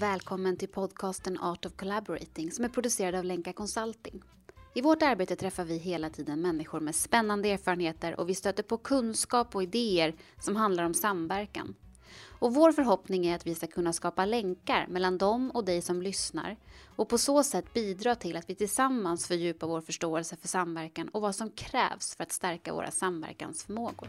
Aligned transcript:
och 0.00 0.04
välkommen 0.04 0.56
till 0.56 0.68
podcasten 0.68 1.40
Art 1.40 1.66
of 1.66 1.72
Collaborating 1.76 2.50
som 2.50 2.64
är 2.64 2.68
producerad 2.68 3.14
av 3.14 3.24
Lenka 3.24 3.52
Consulting. 3.52 4.22
I 4.74 4.80
vårt 4.82 5.02
arbete 5.02 5.36
träffar 5.36 5.64
vi 5.64 5.76
hela 5.76 6.10
tiden 6.10 6.40
människor 6.40 6.80
med 6.80 6.94
spännande 6.94 7.48
erfarenheter 7.48 8.20
och 8.20 8.28
vi 8.28 8.34
stöter 8.34 8.62
på 8.62 8.76
kunskap 8.78 9.54
och 9.54 9.62
idéer 9.62 10.14
som 10.38 10.56
handlar 10.56 10.84
om 10.84 10.94
samverkan. 10.94 11.74
Och 12.38 12.54
vår 12.54 12.72
förhoppning 12.72 13.26
är 13.26 13.36
att 13.36 13.46
vi 13.46 13.54
ska 13.54 13.66
kunna 13.66 13.92
skapa 13.92 14.24
länkar 14.24 14.86
mellan 14.86 15.18
dem 15.18 15.50
och 15.50 15.64
dig 15.64 15.82
som 15.82 16.02
lyssnar 16.02 16.56
och 16.96 17.08
på 17.08 17.18
så 17.18 17.42
sätt 17.42 17.74
bidra 17.74 18.14
till 18.14 18.36
att 18.36 18.50
vi 18.50 18.54
tillsammans 18.54 19.26
fördjupar 19.26 19.66
vår 19.66 19.80
förståelse 19.80 20.36
för 20.36 20.48
samverkan 20.48 21.08
och 21.08 21.22
vad 21.22 21.34
som 21.34 21.50
krävs 21.50 22.16
för 22.16 22.22
att 22.22 22.32
stärka 22.32 22.72
våra 22.72 22.90
samverkansförmågor. 22.90 24.08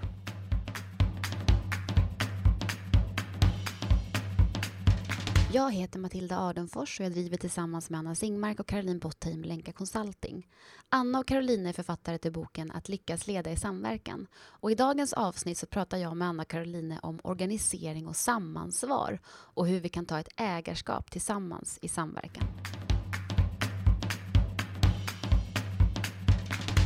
Jag 5.54 5.72
heter 5.72 6.00
Matilda 6.00 6.38
Ardenfors 6.38 7.00
och 7.00 7.06
jag 7.06 7.12
driver 7.12 7.38
tillsammans 7.38 7.90
med 7.90 8.00
Anna 8.00 8.16
Singmark 8.16 8.60
och 8.60 8.68
Caroline 8.68 9.00
Bottheim 9.00 9.44
Länka 9.44 9.72
Consulting. 9.72 10.48
Anna 10.90 11.20
och 11.20 11.28
Caroline 11.28 11.66
är 11.66 11.74
författare 11.74 12.18
till 12.18 12.32
boken 12.32 12.72
Att 12.72 12.90
lyckas 12.90 13.28
leda 13.28 13.52
i 13.52 13.56
samverkan. 13.56 14.28
Och 14.36 14.72
I 14.72 14.76
dagens 14.76 15.14
avsnitt 15.14 15.58
så 15.58 15.66
pratar 15.66 15.98
jag 15.98 16.18
med 16.18 16.28
Anna 16.28 16.44
och 16.44 16.50
Caroline 16.50 17.00
om 17.02 17.20
organisering 17.24 18.08
och 18.08 18.16
samansvar 18.16 19.20
och 19.28 19.68
hur 19.68 19.80
vi 19.80 19.90
kan 19.90 20.06
ta 20.06 20.20
ett 20.20 20.34
ägarskap 20.38 21.12
tillsammans 21.12 21.80
i 21.82 21.88
samverkan. 21.88 22.48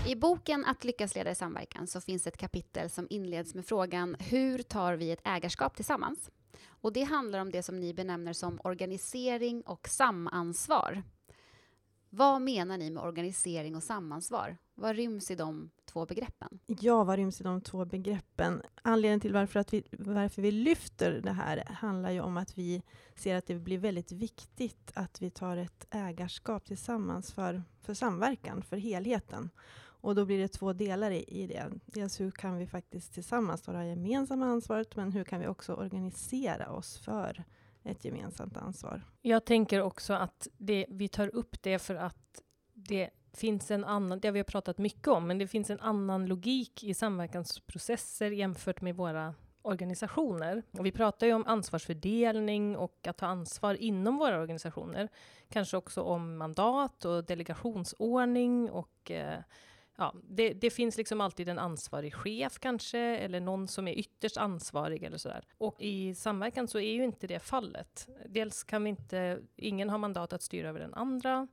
I 0.08 0.16
boken 0.16 0.66
Att 0.66 0.84
lyckas 0.84 1.16
leda 1.16 1.32
i 1.32 1.36
samverkan 1.36 1.88
så 1.88 2.02
finns 2.02 2.28
ett 2.28 2.38
kapitel 2.38 2.90
som 2.90 3.08
inleds 3.10 3.56
med 3.56 3.66
frågan 3.66 4.16
Hur 4.20 4.60
tar 4.64 4.94
vi 4.94 5.12
ett 5.12 5.22
ägarskap 5.24 5.76
tillsammans? 5.76 6.30
Och 6.86 6.94
det 6.94 7.04
handlar 7.04 7.40
om 7.40 7.52
det 7.52 7.64
som 7.64 7.80
ni 7.80 7.94
benämner 7.94 8.34
som 8.34 8.60
organisering 8.64 9.62
och 9.62 9.88
samansvar. 9.88 11.04
Vad 12.10 12.42
menar 12.42 12.78
ni 12.78 12.90
med 12.90 13.04
organisering 13.04 13.76
och 13.76 13.84
samansvar? 13.84 14.58
Vad 14.76 14.96
ryms 14.96 15.32
i 15.32 15.36
de 15.36 15.72
två 15.86 16.06
begreppen? 16.06 16.60
Ja, 16.66 17.04
vad 17.04 17.16
ryms 17.16 17.42
i 17.42 17.44
de 17.44 17.62
två 17.62 17.86
begreppen? 17.86 18.62
Anledningen 18.82 19.20
till 19.20 19.34
varför, 19.34 19.60
att 19.60 19.74
vi, 19.74 19.84
varför 19.92 20.42
vi 20.42 20.52
lyfter 20.52 21.12
det 21.12 21.32
här 21.32 21.64
handlar 21.66 22.12
ju 22.12 22.22
om 22.22 22.38
att 22.38 22.58
vi 22.58 22.82
ser 23.16 23.36
att 23.36 23.48
det 23.48 23.56
blir 23.56 23.78
väldigt 23.78 24.12
viktigt 24.12 24.92
att 24.96 25.22
vi 25.22 25.30
tar 25.30 25.58
ett 25.58 25.88
ägarskap 25.90 26.66
tillsammans 26.66 27.34
för, 27.34 27.64
för 27.82 27.94
samverkan, 27.94 28.62
för 28.62 28.78
helheten. 28.78 29.50
Och 30.06 30.16
då 30.16 30.26
blir 30.26 30.38
det 30.38 30.48
två 30.48 30.74
delar 30.74 31.12
i, 31.12 31.24
i 31.28 31.48
det. 31.48 31.72
Dels 31.86 32.20
hur 32.20 32.32
kan 32.32 32.58
vi 32.58 32.68
faktiskt 32.68 33.14
tillsammans 33.14 33.62
ta 33.62 33.72
det 33.72 33.86
gemensamma 33.86 34.46
ansvaret, 34.46 34.96
men 34.96 35.12
hur 35.12 35.24
kan 35.24 35.40
vi 35.40 35.48
också 35.48 35.74
organisera 35.74 36.72
oss 36.72 36.98
för 36.98 37.44
ett 37.84 38.06
gemensamt 38.06 38.58
ansvar? 38.58 39.02
Jag 39.22 39.46
tänker 39.46 39.82
också 39.82 40.14
att 40.14 40.48
det, 40.58 40.86
vi 40.90 41.08
tar 41.08 41.36
upp 41.36 41.64
det 41.64 41.80
för 41.80 41.96
att 41.96 42.42
det 42.74 43.10
finns 43.34 43.72
en 43.72 43.84
annan, 43.84 44.20
det 44.20 44.28
har 44.28 44.34
vi 44.34 44.44
pratat 44.44 44.78
mycket 44.78 45.08
om, 45.08 45.28
men 45.28 45.38
det 45.38 45.48
finns 45.48 45.70
en 45.70 45.80
annan 45.80 46.26
logik 46.26 46.84
i 46.84 46.94
samverkansprocesser 46.94 48.32
jämfört 48.32 48.82
med 48.82 48.96
våra 48.96 49.34
organisationer. 49.62 50.64
Och 50.72 50.86
vi 50.86 50.92
pratar 50.92 51.28
ju 51.28 51.34
om 51.34 51.48
ansvarsfördelning 51.48 52.78
och 52.78 53.08
att 53.08 53.18
ta 53.18 53.26
ansvar 53.26 53.74
inom 53.74 54.18
våra 54.18 54.40
organisationer. 54.40 55.10
Kanske 55.50 55.78
också 55.78 56.02
om 56.02 56.38
mandat 56.38 57.06
och 57.06 57.26
delegationsordning 57.26 58.70
och 58.70 59.12
eh, 59.12 59.40
ja, 59.98 60.14
det, 60.24 60.54
det, 60.54 60.70
finns 60.70 60.98
liksom 60.98 61.22
alltid 61.22 61.50
en 61.50 61.60
ansvarig 61.60 62.14
chef 62.14 62.60
kanske, 62.60 63.00
eller 63.00 63.40
någon 63.40 63.68
som 63.68 63.88
är 63.88 63.94
ytterst 63.94 64.38
ansvarig 64.38 65.04
eller 65.04 65.18
sådär. 65.18 65.46
Och 65.58 65.82
i 65.82 66.16
samverkan 66.16 66.68
så 66.68 66.80
är 66.80 66.94
ju 66.94 67.04
inte 67.04 67.28
det 67.28 67.40
fallet. 67.40 68.08
Dels 68.30 68.64
kan 68.64 68.84
vi 68.84 68.90
inte, 68.90 69.40
ingen 69.56 69.90
har 69.90 69.98
mandat 69.98 70.34
att 70.34 70.42
styra 70.42 70.70
över 70.70 70.80
den 70.80 70.94
andra. 70.94 71.48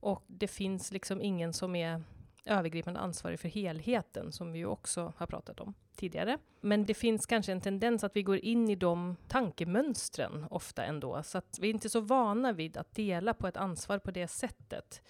Och 0.00 0.24
det 0.26 0.48
finns 0.48 0.92
liksom 0.92 1.22
ingen 1.22 1.52
som 1.52 1.76
är 1.76 2.02
övergripande 2.46 3.00
ansvarig 3.00 3.40
för 3.40 3.48
helheten, 3.48 4.32
som 4.32 4.52
vi 4.52 4.58
ju 4.58 4.66
också 4.66 5.12
har 5.16 5.26
pratat 5.26 5.60
om 5.60 5.74
tidigare. 5.96 6.38
Men 6.60 6.86
det 6.86 6.94
finns 6.94 7.26
kanske 7.26 7.52
en 7.52 7.60
tendens 7.60 8.04
att 8.04 8.16
vi 8.16 8.22
går 8.22 8.36
in 8.36 8.70
i 8.70 8.74
de 8.74 9.16
tankemönstren 9.28 10.46
ofta 10.50 10.84
ändå, 10.84 11.22
så 11.22 11.38
att 11.38 11.58
vi 11.60 11.68
är 11.68 11.70
inte 11.70 11.88
så 11.88 12.00
vana 12.00 12.52
vid 12.52 12.76
att 12.76 12.94
dela 12.94 13.34
på 13.34 13.48
ett 13.48 13.56
ansvar 13.56 13.98
på 13.98 14.10
det 14.10 14.28
sättet. 14.28 15.02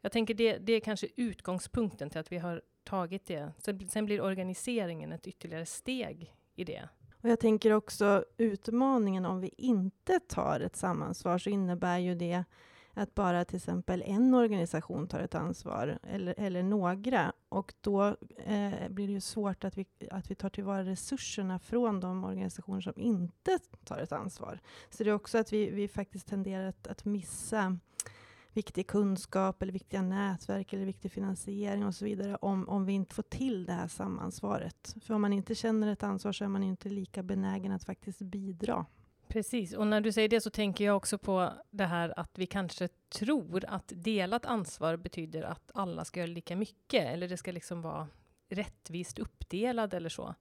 Jag 0.00 0.12
tänker 0.12 0.34
det, 0.34 0.58
det 0.58 0.72
är 0.72 0.80
kanske 0.80 1.08
utgångspunkten 1.16 2.10
till 2.10 2.20
att 2.20 2.32
vi 2.32 2.38
har 2.38 2.62
tagit 2.84 3.26
det. 3.26 3.52
Sen, 3.58 3.88
sen 3.88 4.06
blir 4.06 4.20
organiseringen 4.20 5.12
ett 5.12 5.26
ytterligare 5.26 5.66
steg 5.66 6.34
i 6.54 6.64
det. 6.64 6.88
Och 7.22 7.28
jag 7.28 7.40
tänker 7.40 7.72
också 7.72 8.24
utmaningen 8.36 9.24
om 9.24 9.40
vi 9.40 9.50
inte 9.56 10.20
tar 10.20 10.60
ett 10.60 10.76
samansvar 10.76 11.38
så 11.38 11.50
innebär 11.50 11.98
ju 11.98 12.14
det 12.14 12.44
att 12.94 13.14
bara 13.14 13.44
till 13.44 13.56
exempel 13.56 14.02
en 14.06 14.34
organisation 14.34 15.08
tar 15.08 15.20
ett 15.20 15.34
ansvar, 15.34 15.98
eller, 16.02 16.34
eller 16.38 16.62
några. 16.62 17.32
Och 17.48 17.74
då 17.80 18.06
eh, 18.36 18.88
blir 18.88 19.06
det 19.06 19.12
ju 19.12 19.20
svårt 19.20 19.64
att 19.64 19.78
vi, 19.78 19.86
att 20.10 20.30
vi 20.30 20.34
tar 20.34 20.50
tillvara 20.50 20.84
resurserna 20.84 21.58
från 21.58 22.00
de 22.00 22.24
organisationer 22.24 22.80
som 22.80 22.92
inte 22.96 23.58
tar 23.84 23.98
ett 23.98 24.12
ansvar. 24.12 24.60
Så 24.90 25.04
det 25.04 25.10
är 25.10 25.14
också 25.14 25.38
att 25.38 25.52
vi, 25.52 25.70
vi 25.70 25.88
faktiskt 25.88 26.26
tenderar 26.26 26.68
att, 26.68 26.86
att 26.86 27.04
missa 27.04 27.78
viktig 28.52 28.86
kunskap 28.86 29.62
eller 29.62 29.72
viktiga 29.72 30.02
nätverk 30.02 30.72
eller 30.72 30.84
viktig 30.84 31.12
finansiering 31.12 31.86
och 31.86 31.94
så 31.94 32.04
vidare 32.04 32.36
om, 32.36 32.68
om 32.68 32.86
vi 32.86 32.92
inte 32.92 33.14
får 33.14 33.22
till 33.22 33.66
det 33.66 33.72
här 33.72 33.88
samansvaret. 33.88 34.96
För 35.02 35.14
om 35.14 35.20
man 35.20 35.32
inte 35.32 35.54
känner 35.54 35.92
ett 35.92 36.02
ansvar 36.02 36.32
så 36.32 36.44
är 36.44 36.48
man 36.48 36.62
inte 36.62 36.88
lika 36.88 37.22
benägen 37.22 37.72
att 37.72 37.84
faktiskt 37.84 38.22
bidra. 38.22 38.86
Precis, 39.28 39.74
och 39.74 39.86
när 39.86 40.00
du 40.00 40.12
säger 40.12 40.28
det 40.28 40.40
så 40.40 40.50
tänker 40.50 40.84
jag 40.84 40.96
också 40.96 41.18
på 41.18 41.52
det 41.70 41.84
här 41.84 42.18
att 42.18 42.38
vi 42.38 42.46
kanske 42.46 42.88
tror 42.88 43.64
att 43.68 43.92
delat 43.96 44.46
ansvar 44.46 44.96
betyder 44.96 45.42
att 45.42 45.70
alla 45.74 46.04
ska 46.04 46.20
göra 46.20 46.30
lika 46.30 46.56
mycket, 46.56 47.06
eller 47.06 47.28
det 47.28 47.36
ska 47.36 47.52
liksom 47.52 47.82
vara 47.82 48.08
rättvist 48.48 49.18
uppdelad 49.18 49.94
eller 49.94 50.08
så. 50.08 50.34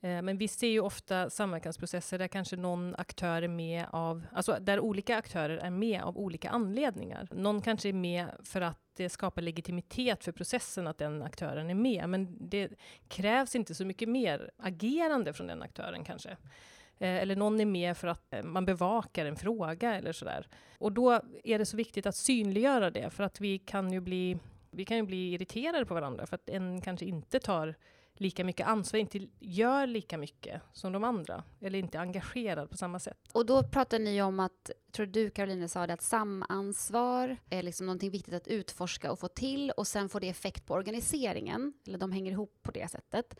Eh, 0.00 0.22
men 0.22 0.38
vi 0.38 0.48
ser 0.48 0.68
ju 0.68 0.80
ofta 0.80 1.30
samverkansprocesser 1.30 2.18
där 2.18 2.28
kanske 2.28 2.56
någon 2.56 2.94
aktör 2.98 3.42
är 3.42 3.48
med 3.48 3.86
av, 3.90 4.26
alltså 4.32 4.58
där 4.60 4.80
olika 4.80 5.16
aktörer 5.16 5.56
är 5.56 5.70
med 5.70 6.02
av 6.02 6.18
olika 6.18 6.50
anledningar. 6.50 7.28
Någon 7.30 7.62
kanske 7.62 7.88
är 7.88 7.92
med 7.92 8.26
för 8.44 8.60
att 8.60 8.80
det 8.96 9.08
skapar 9.08 9.42
legitimitet 9.42 10.24
för 10.24 10.32
processen 10.32 10.86
att 10.86 10.98
den 10.98 11.22
aktören 11.22 11.70
är 11.70 11.74
med, 11.74 12.08
men 12.08 12.48
det 12.48 12.70
krävs 13.08 13.54
inte 13.54 13.74
så 13.74 13.84
mycket 13.84 14.08
mer 14.08 14.50
agerande 14.56 15.32
från 15.32 15.46
den 15.46 15.62
aktören 15.62 16.04
kanske. 16.04 16.36
Eh, 16.98 17.16
eller 17.16 17.36
någon 17.36 17.60
är 17.60 17.66
med 17.66 17.96
för 17.96 18.08
att 18.08 18.34
eh, 18.34 18.42
man 18.42 18.64
bevakar 18.64 19.26
en 19.26 19.36
fråga 19.36 19.94
eller 19.94 20.12
sådär. 20.12 20.48
Och 20.78 20.92
då 20.92 21.20
är 21.44 21.58
det 21.58 21.66
så 21.66 21.76
viktigt 21.76 22.06
att 22.06 22.16
synliggöra 22.16 22.90
det, 22.90 23.10
för 23.10 23.24
att 23.24 23.40
vi 23.40 23.58
kan 23.58 23.92
ju 23.92 24.00
bli, 24.00 24.38
vi 24.70 24.84
kan 24.84 24.96
ju 24.96 25.02
bli 25.02 25.32
irriterade 25.32 25.86
på 25.86 25.94
varandra, 25.94 26.26
för 26.26 26.34
att 26.34 26.48
en 26.48 26.80
kanske 26.80 27.06
inte 27.06 27.40
tar 27.40 27.74
lika 28.20 28.44
mycket 28.44 28.66
ansvar, 28.66 29.00
inte 29.00 29.28
gör 29.38 29.86
lika 29.86 30.18
mycket 30.18 30.62
som 30.72 30.92
de 30.92 31.04
andra, 31.04 31.44
eller 31.60 31.78
inte 31.78 32.00
engagerad 32.00 32.70
på 32.70 32.76
samma 32.76 32.98
sätt. 32.98 33.18
Och 33.32 33.46
då 33.46 33.62
pratar 33.62 33.98
ni 33.98 34.22
om 34.22 34.40
att, 34.40 34.70
tror 34.92 35.06
du 35.06 35.30
Caroline 35.30 35.68
sa 35.68 35.86
det, 35.86 35.92
att 35.92 36.02
samansvar 36.02 37.36
är 37.50 37.62
liksom 37.62 37.86
någonting 37.86 38.10
viktigt 38.10 38.34
att 38.34 38.48
utforska 38.48 39.12
och 39.12 39.18
få 39.18 39.28
till 39.28 39.70
och 39.70 39.86
sen 39.86 40.08
får 40.08 40.20
det 40.20 40.28
effekt 40.28 40.66
på 40.66 40.74
organiseringen, 40.74 41.72
eller 41.86 41.98
de 41.98 42.12
hänger 42.12 42.32
ihop 42.32 42.58
på 42.62 42.70
det 42.70 42.90
sättet. 42.90 43.38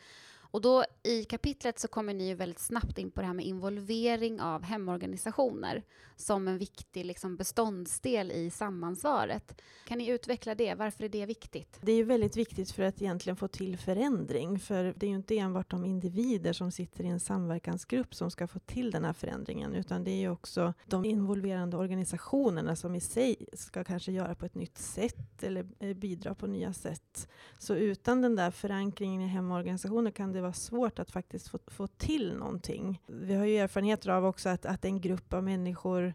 Och 0.50 0.60
då 0.60 0.84
i 1.02 1.24
kapitlet 1.24 1.78
så 1.78 1.88
kommer 1.88 2.14
ni 2.14 2.28
ju 2.28 2.34
väldigt 2.34 2.58
snabbt 2.58 2.98
in 2.98 3.10
på 3.10 3.20
det 3.20 3.26
här 3.26 3.34
med 3.34 3.44
involvering 3.44 4.40
av 4.40 4.62
hemorganisationer 4.62 5.82
som 6.16 6.48
en 6.48 6.58
viktig 6.58 7.04
liksom, 7.04 7.36
beståndsdel 7.36 8.32
i 8.32 8.50
samansvaret. 8.50 9.60
Kan 9.86 9.98
ni 9.98 10.08
utveckla 10.08 10.54
det? 10.54 10.74
Varför 10.74 11.04
är 11.04 11.08
det 11.08 11.26
viktigt? 11.26 11.78
Det 11.80 11.92
är 11.92 11.96
ju 11.96 12.04
väldigt 12.04 12.36
viktigt 12.36 12.70
för 12.70 12.82
att 12.82 13.02
egentligen 13.02 13.36
få 13.36 13.48
till 13.48 13.78
förändring. 13.78 14.58
För 14.58 14.94
det 14.96 15.06
är 15.06 15.10
ju 15.10 15.16
inte 15.16 15.38
enbart 15.38 15.70
de 15.70 15.84
individer 15.84 16.52
som 16.52 16.72
sitter 16.72 17.04
i 17.04 17.08
en 17.08 17.20
samverkansgrupp 17.20 18.14
som 18.14 18.30
ska 18.30 18.46
få 18.46 18.58
till 18.58 18.90
den 18.90 19.04
här 19.04 19.12
förändringen, 19.12 19.74
utan 19.74 20.04
det 20.04 20.10
är 20.10 20.20
ju 20.20 20.30
också 20.30 20.74
de 20.86 21.04
involverande 21.04 21.76
organisationerna 21.76 22.76
som 22.76 22.94
i 22.94 23.00
sig 23.00 23.46
ska 23.52 23.84
kanske 23.84 24.12
göra 24.12 24.34
på 24.34 24.46
ett 24.46 24.54
nytt 24.54 24.78
sätt 24.78 25.42
eller 25.42 25.66
eh, 25.78 25.94
bidra 25.94 26.34
på 26.34 26.46
nya 26.46 26.72
sätt. 26.72 27.28
Så 27.58 27.74
utan 27.74 28.22
den 28.22 28.36
där 28.36 28.50
förankringen 28.50 29.22
i 29.22 29.26
hemorganisationer 29.26 30.10
kan 30.10 30.32
det 30.36 30.42
var 30.42 30.52
svårt 30.52 30.98
att 30.98 31.10
faktiskt 31.10 31.48
få, 31.48 31.58
få 31.66 31.86
till 31.86 32.36
någonting. 32.36 33.02
Vi 33.06 33.34
har 33.34 33.44
ju 33.44 33.56
erfarenheter 33.56 34.10
av 34.10 34.26
också 34.26 34.48
att, 34.48 34.66
att 34.66 34.84
en 34.84 35.00
grupp 35.00 35.32
av 35.32 35.44
människor 35.44 36.14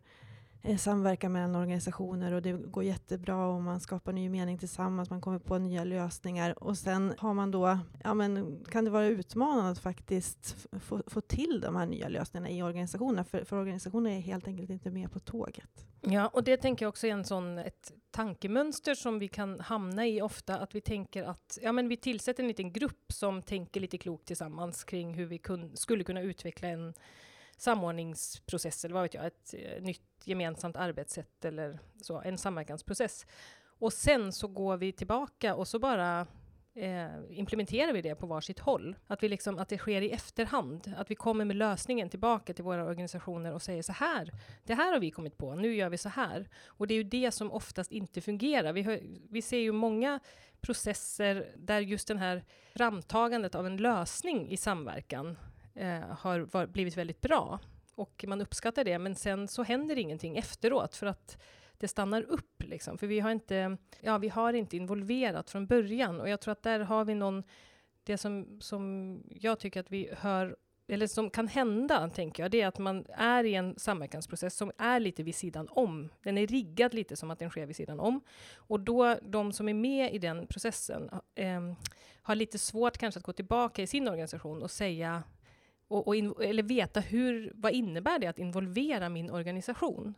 Eh, 0.64 0.78
samverkan 0.78 1.32
mellan 1.32 1.56
organisationer 1.56 2.32
och 2.32 2.42
det 2.42 2.52
går 2.52 2.84
jättebra 2.84 3.48
och 3.48 3.62
man 3.62 3.80
skapar 3.80 4.14
ny 4.14 4.30
mening 4.30 4.58
tillsammans, 4.58 5.10
man 5.10 5.22
kommer 5.22 5.40
på 5.40 5.58
nya 5.58 5.84
lösningar 5.84 6.64
och 6.64 6.78
sen 6.78 7.14
har 7.18 7.34
man 7.34 7.52
då, 7.52 7.80
ja 8.04 8.14
men 8.14 8.64
kan 8.66 8.86
det 8.86 8.92
vara 8.92 9.06
utmanande 9.06 9.72
att 9.72 9.80
faktiskt 9.80 10.68
få, 10.80 11.04
få 11.08 11.22
till 11.22 11.62
de 11.62 11.76
här 11.76 11.86
nya 11.86 12.10
lösningarna 12.10 12.50
i 12.50 12.64
organisationerna, 12.64 13.24
för, 13.24 13.44
för 13.44 13.56
organisationer 13.58 14.12
är 14.12 14.20
helt 14.20 14.48
enkelt 14.48 14.70
inte 14.70 14.92
med 14.92 15.12
på 15.12 15.20
tåget. 15.20 15.86
Ja, 16.02 16.28
och 16.28 16.44
det 16.44 16.58
tänker 16.58 16.86
jag 16.86 16.90
också 16.90 17.08
är 17.08 17.12
en 17.12 17.26
sån, 17.26 17.58
ett 17.58 17.94
tankemönster 18.12 18.96
som 18.96 19.20
vi 19.20 19.28
kan 19.28 19.60
hamna 19.60 20.08
i 20.08 20.22
ofta, 20.22 20.60
att 20.60 20.76
vi 20.76 20.82
tänker 20.82 21.24
att 21.24 21.58
ja, 21.62 21.72
men 21.72 21.88
vi 21.88 21.98
tillsätter 21.98 22.44
en 22.44 22.48
liten 22.48 22.74
grupp 22.74 23.12
som 23.14 23.42
tänker 23.42 23.80
lite 23.80 23.98
klokt 23.98 24.26
tillsammans 24.26 24.84
kring 24.84 25.14
hur 25.14 25.26
vi 25.26 25.38
kun, 25.38 25.78
skulle 25.78 26.04
kunna 26.04 26.22
utveckla 26.22 26.68
en 26.68 26.94
samordningsprocess, 27.58 28.86
eller 28.86 28.94
vad 28.94 29.04
vet 29.04 29.14
jag, 29.14 29.26
ett 29.26 29.54
eh, 29.54 29.84
nytt 29.84 30.11
ett 30.22 30.28
gemensamt 30.28 30.78
arbetssätt 30.78 31.46
eller 31.46 31.80
så, 32.02 32.22
en 32.22 32.38
samverkansprocess. 32.38 33.26
Och 33.80 33.94
sen 33.94 34.34
så 34.34 34.48
går 34.48 34.78
vi 34.78 34.92
tillbaka 34.92 35.56
och 35.56 35.68
så 35.68 35.80
bara 35.80 36.28
eh, 36.74 37.08
implementerar 37.30 37.94
vi 37.94 38.02
det 38.02 38.16
på 38.16 38.28
varsitt 38.28 38.60
håll. 38.60 38.96
Att, 39.08 39.24
vi 39.24 39.30
liksom, 39.30 39.58
att 39.58 39.70
det 39.70 39.78
sker 39.78 40.02
i 40.02 40.12
efterhand. 40.12 40.94
Att 40.98 41.12
vi 41.12 41.16
kommer 41.16 41.46
med 41.46 41.56
lösningen 41.56 42.10
tillbaka 42.10 42.54
till 42.54 42.64
våra 42.64 42.86
organisationer 42.86 43.54
och 43.54 43.62
säger 43.62 43.82
så 43.82 43.94
här. 43.94 44.32
Det 44.64 44.74
här 44.74 44.94
har 44.94 45.00
vi 45.00 45.12
kommit 45.12 45.38
på, 45.38 45.56
nu 45.56 45.76
gör 45.76 45.90
vi 45.90 45.98
så 45.98 46.10
här. 46.10 46.50
Och 46.66 46.88
det 46.88 46.94
är 46.94 46.96
ju 46.96 47.04
det 47.04 47.32
som 47.32 47.52
oftast 47.52 47.92
inte 47.92 48.22
fungerar. 48.22 48.74
Vi, 48.74 48.82
hör, 48.82 49.00
vi 49.30 49.42
ser 49.42 49.60
ju 49.60 49.72
många 49.72 50.20
processer 50.62 51.52
där 51.56 51.80
just 51.80 52.08
den 52.08 52.18
här 52.18 52.44
framtagandet 52.76 53.56
av 53.56 53.66
en 53.66 53.78
lösning 53.78 54.50
i 54.52 54.58
samverkan 54.58 55.38
eh, 55.76 56.00
har 56.00 56.40
var, 56.40 56.66
blivit 56.66 56.98
väldigt 56.98 57.22
bra. 57.22 57.60
Och 57.96 58.26
man 58.28 58.42
uppskattar 58.42 58.84
det, 58.84 59.00
men 59.00 59.16
sen 59.16 59.48
så 59.48 59.64
händer 59.64 59.98
ingenting 59.98 60.38
efteråt 60.38 60.96
för 60.96 61.08
att 61.08 61.38
det 61.78 61.88
stannar 61.88 62.22
upp. 62.22 62.64
Liksom. 62.64 62.98
För 62.98 63.08
vi 63.08 63.20
har, 63.20 63.32
inte, 63.32 63.78
ja, 64.02 64.18
vi 64.18 64.30
har 64.30 64.54
inte 64.54 64.78
involverat 64.78 65.50
från 65.50 65.68
början. 65.68 66.22
Och 66.22 66.30
jag 66.30 66.42
tror 66.42 66.52
att 66.52 66.64
där 66.64 66.80
har 66.80 67.06
vi 67.06 67.16
någon... 67.16 67.44
Det 68.04 68.18
som, 68.18 68.58
som 68.62 69.18
jag 69.30 69.60
tycker 69.60 69.80
att 69.80 69.92
vi 69.92 70.10
hör 70.18 70.56
eller 70.88 71.08
som 71.08 71.30
kan 71.30 71.48
hända, 71.48 72.10
tänker 72.10 72.44
jag, 72.44 72.52
det 72.52 72.62
är 72.62 72.68
att 72.68 72.80
man 72.80 73.06
är 73.10 73.44
i 73.44 73.56
en 73.56 73.80
samverkansprocess 73.80 74.56
som 74.56 74.72
är 74.78 75.00
lite 75.00 75.24
vid 75.24 75.36
sidan 75.36 75.68
om. 75.70 76.10
Den 76.24 76.38
är 76.38 76.48
riggad 76.48 76.94
lite 76.94 77.16
som 77.16 77.32
att 77.32 77.40
den 77.40 77.50
sker 77.50 77.66
vid 77.66 77.76
sidan 77.76 78.00
om. 78.00 78.22
Och 78.56 78.80
då, 78.80 79.16
de 79.22 79.54
som 79.54 79.70
är 79.70 79.74
med 79.74 80.14
i 80.14 80.18
den 80.18 80.48
processen 80.48 81.10
eh, 81.36 81.74
har 82.22 82.36
lite 82.36 82.58
svårt 82.58 82.98
kanske 82.98 83.18
att 83.18 83.26
gå 83.26 83.34
tillbaka 83.34 83.82
i 83.82 83.88
sin 83.88 84.08
organisation 84.08 84.64
och 84.64 84.72
säga 84.72 85.24
och, 85.92 86.08
och 86.08 86.16
in, 86.16 86.34
eller 86.42 86.64
veta 86.64 87.00
hur, 87.00 87.52
vad 87.56 87.72
innebär 87.72 88.20
det 88.20 88.28
att 88.28 88.40
involvera 88.40 89.10
min 89.10 89.32
organisation? 89.32 90.16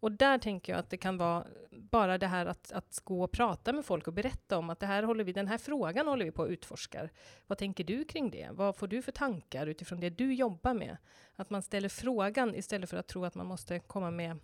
Och 0.00 0.12
där 0.12 0.38
tänker 0.38 0.72
jag 0.72 0.80
att 0.80 0.90
det 0.90 0.96
kan 0.96 1.18
vara 1.18 1.46
bara 1.70 2.18
det 2.18 2.26
här 2.26 2.46
att, 2.46 2.72
att 2.72 3.00
gå 3.04 3.24
och 3.24 3.32
prata 3.32 3.72
med 3.72 3.84
folk 3.84 4.06
och 4.06 4.12
berätta 4.12 4.58
om 4.58 4.70
att 4.70 4.80
det 4.80 4.86
här 4.86 5.02
håller 5.02 5.24
vi, 5.24 5.32
den 5.32 5.48
här 5.48 5.58
frågan 5.58 6.06
håller 6.06 6.24
vi 6.24 6.30
på 6.30 6.42
att 6.42 6.50
utforska. 6.50 7.08
Vad 7.46 7.58
tänker 7.58 7.84
du 7.84 8.04
kring 8.04 8.30
det? 8.30 8.48
Vad 8.52 8.76
får 8.76 8.86
du 8.86 9.02
för 9.02 9.12
tankar 9.12 9.66
utifrån 9.66 10.00
det 10.00 10.10
du 10.10 10.34
jobbar 10.34 10.74
med? 10.74 10.96
Att 11.36 11.50
man 11.50 11.62
ställer 11.62 11.88
frågan 11.88 12.54
istället 12.54 12.90
för 12.90 12.96
att 12.96 13.08
tro 13.08 13.24
att 13.24 13.34
man 13.34 13.46
måste 13.46 13.78
komma 13.78 14.10
med 14.10 14.38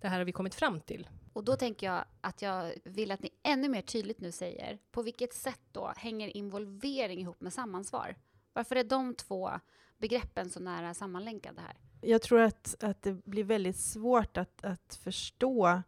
det 0.00 0.08
här 0.08 0.18
har 0.18 0.24
vi 0.24 0.32
kommit 0.32 0.54
fram 0.54 0.80
till. 0.80 1.08
Och 1.32 1.44
då 1.44 1.56
tänker 1.56 1.86
jag 1.86 2.04
att 2.20 2.42
jag 2.42 2.72
vill 2.84 3.10
att 3.10 3.22
ni 3.22 3.30
ännu 3.42 3.68
mer 3.68 3.82
tydligt 3.82 4.20
nu 4.20 4.32
säger 4.32 4.78
på 4.90 5.02
vilket 5.02 5.34
sätt 5.34 5.60
då 5.72 5.92
hänger 5.96 6.36
involvering 6.36 7.20
ihop 7.20 7.40
med 7.40 7.52
samansvar? 7.52 8.16
Varför 8.52 8.76
är 8.76 8.84
de 8.84 9.14
två 9.14 9.50
begreppen 10.02 10.50
så 10.50 10.60
nära 10.60 10.94
sammanlänkade 10.94 11.60
här? 11.60 11.76
Jag 12.00 12.22
tror 12.22 12.40
att, 12.40 12.84
att 12.84 13.02
det 13.02 13.24
blir 13.24 13.44
väldigt 13.44 13.76
svårt 13.76 14.36
att, 14.36 14.64
att 14.64 14.98
förstå 15.02 15.82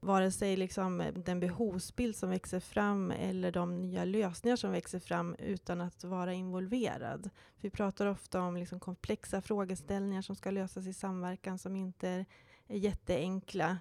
vare 0.00 0.30
sig 0.30 0.56
liksom 0.56 1.00
eh, 1.00 1.12
den 1.12 1.40
behovsbild 1.40 2.16
som 2.16 2.30
växer 2.30 2.60
fram 2.60 3.10
eller 3.10 3.52
de 3.52 3.82
nya 3.82 4.04
lösningar 4.04 4.56
som 4.56 4.72
växer 4.72 4.98
fram 4.98 5.34
utan 5.38 5.80
att 5.80 6.04
vara 6.04 6.32
involverad. 6.34 7.30
Vi 7.60 7.70
pratar 7.70 8.06
ofta 8.06 8.40
om 8.40 8.56
liksom 8.56 8.80
komplexa 8.80 9.40
frågeställningar 9.40 10.22
som 10.22 10.36
ska 10.36 10.50
lösas 10.50 10.86
i 10.86 10.92
samverkan 10.92 11.58
som 11.58 11.76
inte 11.76 12.08
är, 12.08 12.26
är 12.68 12.78
jätteenkla. 12.78 13.78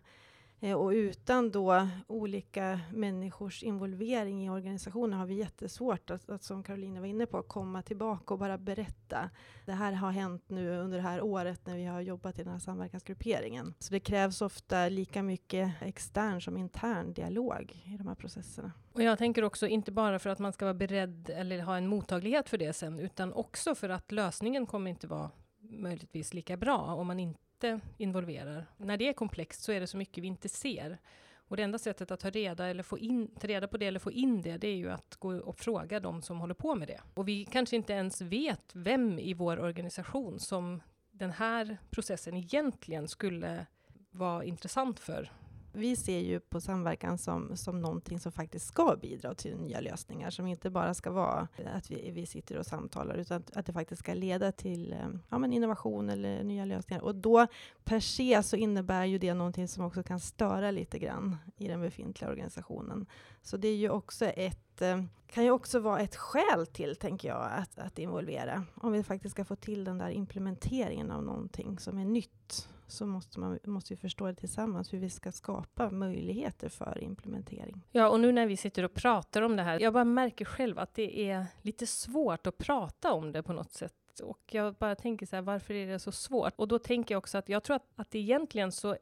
Eh, 0.59 0.73
och 0.73 0.89
utan 0.89 1.51
då 1.51 1.87
olika 2.07 2.79
människors 2.93 3.63
involvering 3.63 4.45
i 4.45 4.49
organisationen 4.49 5.19
har 5.19 5.25
vi 5.25 5.33
jättesvårt 5.35 6.09
att, 6.09 6.29
att, 6.29 6.43
som 6.43 6.63
Karolina 6.63 6.99
var 6.99 7.07
inne 7.07 7.25
på, 7.25 7.43
komma 7.43 7.81
tillbaka 7.81 8.33
och 8.33 8.39
bara 8.39 8.57
berätta. 8.57 9.29
Det 9.65 9.71
här 9.71 9.91
har 9.91 10.11
hänt 10.11 10.43
nu 10.47 10.77
under 10.77 10.97
det 10.97 11.03
här 11.03 11.21
året 11.21 11.65
när 11.65 11.77
vi 11.77 11.85
har 11.85 12.01
jobbat 12.01 12.39
i 12.39 12.43
den 12.43 12.51
här 12.51 12.59
samverkansgrupperingen. 12.59 13.73
Så 13.79 13.93
det 13.93 13.99
krävs 13.99 14.41
ofta 14.41 14.89
lika 14.89 15.23
mycket 15.23 15.71
extern 15.81 16.41
som 16.41 16.57
intern 16.57 17.13
dialog 17.13 17.81
i 17.85 17.97
de 17.97 18.07
här 18.07 18.15
processerna. 18.15 18.71
Och 18.93 19.03
jag 19.03 19.17
tänker 19.17 19.43
också 19.43 19.67
inte 19.67 19.91
bara 19.91 20.19
för 20.19 20.29
att 20.29 20.39
man 20.39 20.53
ska 20.53 20.65
vara 20.65 20.73
beredd 20.73 21.29
eller 21.29 21.61
ha 21.61 21.77
en 21.77 21.87
mottaglighet 21.87 22.49
för 22.49 22.57
det 22.57 22.73
sen, 22.73 22.99
utan 22.99 23.33
också 23.33 23.75
för 23.75 23.89
att 23.89 24.11
lösningen 24.11 24.65
kommer 24.65 24.89
inte 24.89 25.07
vara 25.07 25.31
möjligtvis 25.59 26.33
lika 26.33 26.57
bra 26.57 26.77
om 26.77 27.07
man 27.07 27.19
inte 27.19 27.46
inte 27.63 27.79
involverar. 27.97 28.65
När 28.77 28.97
det 28.97 29.09
är 29.09 29.13
komplext 29.13 29.63
så 29.63 29.71
är 29.71 29.79
det 29.79 29.87
så 29.87 29.97
mycket 29.97 30.23
vi 30.23 30.27
inte 30.27 30.49
ser. 30.49 30.97
Och 31.35 31.57
det 31.57 31.63
enda 31.63 31.77
sättet 31.77 32.11
att 32.11 32.19
ta 32.19 32.29
reda, 32.29 32.67
eller 32.67 32.83
få 32.83 32.97
in, 32.97 33.27
ta 33.39 33.47
reda 33.47 33.67
på 33.67 33.77
det 33.77 33.85
eller 33.85 33.99
få 33.99 34.11
in 34.11 34.41
det, 34.41 34.57
det 34.57 34.67
är 34.67 34.75
ju 34.75 34.91
att 34.91 35.15
gå 35.15 35.37
och 35.37 35.57
fråga 35.57 35.99
de 35.99 36.21
som 36.21 36.39
håller 36.39 36.53
på 36.53 36.75
med 36.75 36.87
det. 36.87 37.01
Och 37.13 37.27
vi 37.27 37.45
kanske 37.45 37.75
inte 37.75 37.93
ens 37.93 38.21
vet 38.21 38.71
vem 38.73 39.19
i 39.19 39.33
vår 39.33 39.59
organisation 39.59 40.39
som 40.39 40.81
den 41.11 41.31
här 41.31 41.77
processen 41.89 42.37
egentligen 42.37 43.07
skulle 43.07 43.65
vara 44.11 44.43
intressant 44.43 44.99
för 44.99 45.31
vi 45.77 45.95
ser 45.95 46.19
ju 46.19 46.39
på 46.39 46.61
samverkan 46.61 47.17
som, 47.17 47.57
som 47.57 47.81
någonting 47.81 48.19
som 48.19 48.31
faktiskt 48.31 48.67
ska 48.67 48.95
bidra 49.01 49.33
till 49.33 49.57
nya 49.57 49.79
lösningar, 49.79 50.29
som 50.29 50.47
inte 50.47 50.69
bara 50.69 50.93
ska 50.93 51.11
vara 51.11 51.47
att 51.75 51.91
vi, 51.91 52.11
vi 52.11 52.25
sitter 52.25 52.57
och 52.57 52.65
samtalar, 52.65 53.15
utan 53.15 53.37
att, 53.37 53.57
att 53.57 53.65
det 53.65 53.73
faktiskt 53.73 53.99
ska 53.99 54.13
leda 54.13 54.51
till 54.51 54.93
eh, 54.93 55.09
ja, 55.29 55.37
men 55.37 55.53
innovation 55.53 56.09
eller 56.09 56.43
nya 56.43 56.65
lösningar. 56.65 57.03
Och 57.03 57.15
då 57.15 57.47
per 57.83 57.99
se 57.99 58.43
så 58.43 58.55
innebär 58.55 59.05
ju 59.05 59.17
det 59.17 59.33
någonting 59.33 59.67
som 59.67 59.85
också 59.85 60.03
kan 60.03 60.19
störa 60.19 60.71
lite 60.71 60.99
grann 60.99 61.37
i 61.57 61.67
den 61.67 61.81
befintliga 61.81 62.29
organisationen. 62.29 63.05
Så 63.41 63.57
det 63.57 63.67
är 63.67 63.75
ju 63.75 63.89
också 63.89 64.25
ett 64.25 64.66
eh, 64.81 65.03
kan 65.27 65.43
ju 65.43 65.51
också 65.51 65.79
vara 65.79 65.99
ett 65.99 66.15
skäl 66.15 66.67
till, 66.67 66.95
tänker 66.95 67.27
jag, 67.27 67.49
att, 67.51 67.79
att 67.79 67.99
involvera. 67.99 68.65
Om 68.75 68.91
vi 68.91 69.03
faktiskt 69.03 69.31
ska 69.31 69.45
få 69.45 69.55
till 69.55 69.83
den 69.83 69.97
där 69.97 70.09
implementeringen 70.09 71.11
av 71.11 71.23
någonting 71.23 71.79
som 71.79 71.97
är 71.97 72.05
nytt 72.05 72.67
så 72.87 73.05
måste, 73.05 73.39
man, 73.39 73.59
måste 73.63 73.93
vi 73.93 73.97
förstå 73.97 74.27
det 74.27 74.35
tillsammans 74.35 74.93
hur 74.93 74.99
vi 74.99 75.09
ska 75.09 75.31
skapa 75.31 75.89
möjligheter 75.89 76.69
för 76.69 77.03
implementering. 77.03 77.81
Ja, 77.91 78.09
och 78.09 78.19
nu 78.19 78.31
när 78.31 78.47
vi 78.47 78.57
sitter 78.57 78.83
och 78.83 78.93
pratar 78.93 79.41
om 79.41 79.55
det 79.55 79.63
här, 79.63 79.79
jag 79.79 79.93
bara 79.93 80.03
märker 80.03 80.45
själv 80.45 80.79
att 80.79 80.93
det 80.93 81.29
är 81.29 81.45
lite 81.61 81.87
svårt 81.87 82.47
att 82.47 82.57
prata 82.57 83.13
om 83.13 83.31
det 83.31 83.43
på 83.43 83.53
något 83.53 83.71
sätt. 83.71 83.93
Och 84.23 84.41
jag 84.51 84.73
bara 84.73 84.95
tänker 84.95 85.25
så 85.25 85.35
här, 85.35 85.43
varför 85.43 85.73
är 85.73 85.87
det 85.87 85.99
så 85.99 86.11
svårt? 86.11 86.53
Och 86.55 86.67
då 86.67 86.79
tänker 86.79 87.15
jag 87.15 87.19
också 87.19 87.37
att 87.37 87.49
jag 87.49 87.63
tror 87.63 87.75
att, 87.75 87.87
att 87.95 88.15
egentligen 88.15 88.71
så 88.71 88.97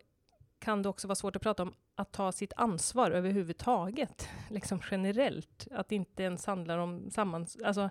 kan 0.65 0.81
det 0.81 0.89
också 0.89 1.07
vara 1.07 1.15
svårt 1.15 1.35
att 1.35 1.41
prata 1.41 1.63
om 1.63 1.73
att 1.95 2.11
ta 2.11 2.31
sitt 2.31 2.53
ansvar 2.55 3.11
överhuvudtaget, 3.11 4.29
liksom 4.49 4.81
generellt. 4.91 5.67
Att 5.71 5.89
det 5.89 5.95
inte 5.95 6.23
ens 6.23 6.45
handlar 6.45 6.77
om 6.77 7.11
sammans... 7.11 7.57
Alltså, 7.65 7.89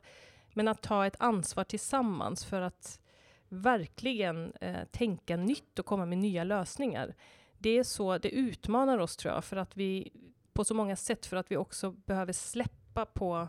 men 0.54 0.68
att 0.68 0.82
ta 0.82 1.06
ett 1.06 1.16
ansvar 1.18 1.64
tillsammans 1.64 2.44
för 2.44 2.60
att 2.60 3.00
verkligen 3.48 4.52
eh, 4.60 4.84
tänka 4.90 5.36
nytt 5.36 5.78
och 5.78 5.86
komma 5.86 6.06
med 6.06 6.18
nya 6.18 6.44
lösningar. 6.44 7.14
Det 7.58 7.70
är 7.78 7.82
så, 7.82 8.18
det 8.18 8.28
utmanar 8.28 8.98
oss 8.98 9.16
tror 9.16 9.34
jag, 9.34 9.44
för 9.44 9.56
att 9.56 9.76
vi 9.76 10.12
på 10.52 10.64
så 10.64 10.74
många 10.74 10.96
sätt, 10.96 11.26
för 11.26 11.36
att 11.36 11.50
vi 11.50 11.56
också 11.56 11.90
behöver 11.90 12.32
släppa 12.32 13.06
på, 13.06 13.48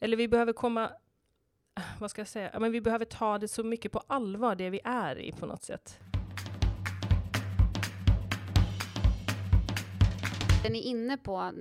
eller 0.00 0.16
vi 0.16 0.28
behöver 0.28 0.52
komma, 0.52 0.90
vad 1.98 2.10
ska 2.10 2.20
jag 2.20 2.28
säga, 2.28 2.58
men 2.60 2.72
vi 2.72 2.80
behöver 2.80 3.04
ta 3.04 3.38
det 3.38 3.48
så 3.48 3.64
mycket 3.64 3.92
på 3.92 4.02
allvar, 4.06 4.54
det 4.54 4.70
vi 4.70 4.80
är 4.84 5.18
i 5.18 5.32
på 5.32 5.46
något 5.46 5.62
sätt. 5.62 6.00
Ni 10.70 10.78
är 10.78 10.82
inne 10.82 11.16
på, 11.16 11.52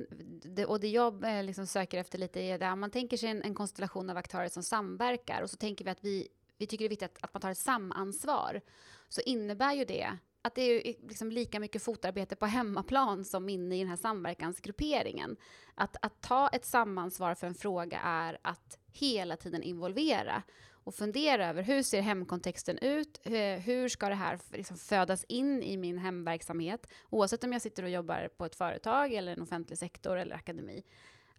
och 0.68 0.80
det 0.80 0.88
jag 0.88 1.38
eh, 1.38 1.44
liksom 1.44 1.68
söker 1.68 1.98
efter 1.98 2.18
lite 2.18 2.40
är 2.40 2.60
det 2.60 2.76
man 2.76 2.92
tänker 2.92 3.18
sig 3.18 3.30
en, 3.30 3.42
en 3.42 3.56
konstellation 3.56 4.10
av 4.10 4.18
aktörer 4.18 4.50
som 4.50 4.64
samverkar 4.64 5.42
och 5.42 5.50
så 5.50 5.58
tänker 5.58 5.86
vi 5.86 5.92
att 5.92 6.04
vi 6.04 6.28
vi 6.58 6.68
tycker 6.68 6.84
det 6.84 6.88
är 6.88 6.90
viktigt 6.90 7.12
att, 7.12 7.24
att 7.24 7.34
man 7.34 7.42
tar 7.42 7.52
ett 7.52 7.58
samansvar, 7.58 8.62
så 9.10 9.22
innebär 9.22 9.74
ju 9.74 9.86
det 9.86 10.18
att 10.42 10.56
det 10.56 10.62
är 10.62 10.88
eh, 10.88 10.96
liksom 11.10 11.32
lika 11.32 11.60
mycket 11.60 11.84
fotarbete 11.84 12.36
på 12.36 12.46
hemmaplan 12.46 13.26
som 13.26 13.50
inne 13.50 13.76
i 13.76 13.80
den 13.80 13.88
här 13.88 13.96
samverkansgrupperingen. 13.96 15.38
Att, 15.76 15.98
att 16.02 16.22
ta 16.22 16.48
ett 16.48 16.66
samansvar 16.66 17.36
för 17.36 17.48
en 17.48 17.56
fråga 17.56 18.00
är 18.04 18.38
att 18.42 18.80
hela 18.92 19.38
tiden 19.38 19.64
involvera 19.64 20.44
och 20.86 20.96
fundera 20.96 21.50
över 21.50 21.64
hur 21.64 21.84
ser 21.84 22.02
hemkontexten 22.02 22.78
ut? 22.78 23.20
Hur 23.64 23.90
ska 23.90 24.10
det 24.10 24.16
här 24.16 24.40
liksom 24.52 24.78
födas 24.78 25.24
in 25.24 25.64
i 25.64 25.78
min 25.78 25.98
hemverksamhet? 25.98 26.88
Oavsett 27.10 27.44
om 27.44 27.54
jag 27.54 27.62
sitter 27.62 27.84
och 27.84 27.90
jobbar 27.90 28.30
på 28.38 28.46
ett 28.46 28.56
företag 28.56 29.14
eller 29.14 29.34
en 29.34 29.42
offentlig 29.42 29.78
sektor 29.78 30.18
eller 30.18 30.36
akademi 30.36 30.84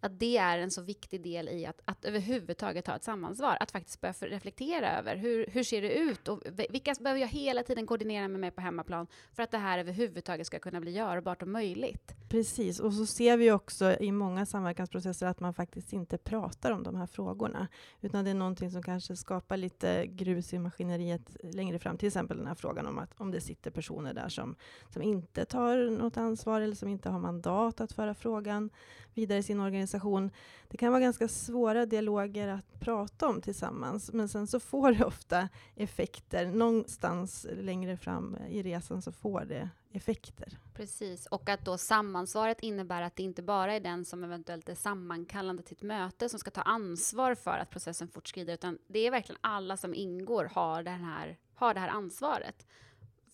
att 0.06 0.18
det 0.18 0.36
är 0.36 0.58
en 0.58 0.70
så 0.70 0.82
viktig 0.82 1.22
del 1.22 1.48
i 1.48 1.66
att, 1.66 1.80
att 1.84 2.04
överhuvudtaget 2.04 2.86
ha 2.86 2.96
ett 2.96 3.04
samansvar. 3.04 3.56
Att 3.60 3.70
faktiskt 3.70 4.00
börja 4.00 4.14
reflektera 4.20 4.98
över 4.98 5.16
hur, 5.16 5.46
hur 5.46 5.62
ser 5.62 5.82
det 5.82 5.94
ut 5.94 6.28
och 6.28 6.42
vilka 6.68 6.94
behöver 7.00 7.20
jag 7.20 7.28
hela 7.28 7.62
tiden 7.62 7.86
koordinera 7.86 8.28
med 8.28 8.40
mig 8.40 8.50
på 8.50 8.60
hemmaplan 8.60 9.06
för 9.32 9.42
att 9.42 9.50
det 9.50 9.58
här 9.58 9.78
överhuvudtaget 9.78 10.46
ska 10.46 10.58
kunna 10.58 10.80
bli 10.80 10.90
görbart 10.90 11.42
och 11.42 11.48
möjligt. 11.48 12.14
Precis, 12.28 12.80
och 12.80 12.92
så 12.92 13.06
ser 13.06 13.36
vi 13.36 13.52
också 13.52 13.96
i 14.00 14.12
många 14.12 14.46
samverkansprocesser 14.46 15.26
att 15.26 15.40
man 15.40 15.54
faktiskt 15.54 15.92
inte 15.92 16.18
pratar 16.18 16.70
om 16.70 16.82
de 16.82 16.96
här 16.96 17.06
frågorna, 17.06 17.68
utan 18.00 18.24
det 18.24 18.30
är 18.30 18.34
någonting 18.34 18.70
som 18.70 18.82
kanske 18.82 19.16
skapar 19.16 19.56
lite 19.56 20.06
grus 20.06 20.54
i 20.54 20.58
maskineriet 20.58 21.36
längre 21.42 21.78
fram. 21.78 21.98
Till 21.98 22.06
exempel 22.06 22.36
den 22.36 22.46
här 22.46 22.54
frågan 22.54 22.86
om 22.86 22.98
att 22.98 23.20
om 23.20 23.30
det 23.30 23.40
sitter 23.40 23.70
personer 23.70 24.14
där 24.14 24.28
som, 24.28 24.56
som 24.88 25.02
inte 25.02 25.44
tar 25.44 25.90
något 25.90 26.16
ansvar 26.16 26.60
eller 26.60 26.76
som 26.76 26.88
inte 26.88 27.08
har 27.08 27.18
mandat 27.18 27.80
att 27.80 27.92
föra 27.92 28.14
frågan 28.14 28.70
vidare 29.14 29.38
i 29.38 29.42
sin 29.42 29.60
organisation 29.60 29.95
organisation, 29.96 30.30
det 30.68 30.76
kan 30.76 30.92
vara 30.92 31.00
ganska 31.00 31.28
svåra 31.28 31.86
dialoger 31.86 32.48
att 32.48 32.80
prata 32.80 33.28
om 33.28 33.40
tillsammans, 33.40 34.12
men 34.12 34.28
sen 34.28 34.46
så 34.46 34.60
får 34.60 34.92
det 34.92 35.04
ofta 35.04 35.48
effekter. 35.76 36.46
Någonstans 36.46 37.46
längre 37.52 37.96
fram 37.96 38.36
i 38.48 38.62
resan 38.62 39.02
så 39.02 39.12
får 39.12 39.44
det 39.44 39.70
effekter. 39.92 40.58
Precis, 40.74 41.26
och 41.26 41.48
att 41.48 41.64
då 41.64 41.78
samansvaret 41.78 42.60
innebär 42.60 43.02
att 43.02 43.16
det 43.16 43.22
inte 43.22 43.42
bara 43.42 43.74
är 43.74 43.80
den 43.80 44.04
som 44.04 44.24
eventuellt 44.24 44.68
är 44.68 44.74
sammankallande 44.74 45.62
till 45.62 45.76
ett 45.76 45.82
möte 45.82 46.28
som 46.28 46.38
ska 46.38 46.50
ta 46.50 46.62
ansvar 46.62 47.34
för 47.34 47.58
att 47.58 47.70
processen 47.70 48.08
fortskrider, 48.08 48.54
utan 48.54 48.78
det 48.88 49.06
är 49.06 49.10
verkligen 49.10 49.38
alla 49.40 49.76
som 49.76 49.94
ingår 49.94 50.44
har, 50.44 50.82
den 50.82 51.04
här, 51.04 51.38
har 51.54 51.74
det 51.74 51.80
här 51.80 51.88
ansvaret. 51.88 52.66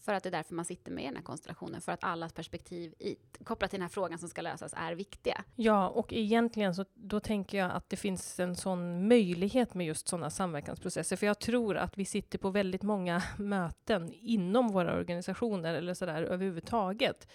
För 0.02 0.14
att 0.14 0.22
det 0.22 0.28
är 0.28 0.30
därför 0.30 0.54
man 0.54 0.64
sitter 0.64 0.92
med 0.92 1.04
i 1.04 1.06
den 1.06 1.16
här 1.16 1.22
konstellationen, 1.22 1.80
för 1.80 1.92
att 1.92 2.04
allas 2.04 2.32
perspektiv 2.32 2.94
i, 2.98 3.16
kopplat 3.44 3.70
till 3.70 3.78
den 3.78 3.82
här 3.82 3.88
frågan 3.88 4.18
som 4.18 4.28
ska 4.28 4.42
lösas 4.42 4.74
är 4.76 4.92
viktiga. 4.92 5.44
Ja, 5.56 5.88
och 5.88 6.12
egentligen 6.12 6.74
så 6.74 6.84
då 6.94 7.20
tänker 7.20 7.58
jag 7.58 7.70
att 7.70 7.90
det 7.90 7.96
finns 7.96 8.40
en 8.40 8.56
sån 8.56 9.08
möjlighet 9.08 9.74
med 9.74 9.86
just 9.86 10.08
sådana 10.08 10.30
samverkansprocesser, 10.30 11.16
för 11.16 11.26
jag 11.26 11.38
tror 11.38 11.76
att 11.76 11.98
vi 11.98 12.04
sitter 12.04 12.38
på 12.38 12.50
väldigt 12.50 12.82
många 12.82 13.22
möten 13.38 14.12
inom 14.12 14.68
våra 14.68 14.94
organisationer 14.94 15.74
eller 15.74 15.94
sådär 15.94 16.22
överhuvudtaget, 16.22 17.28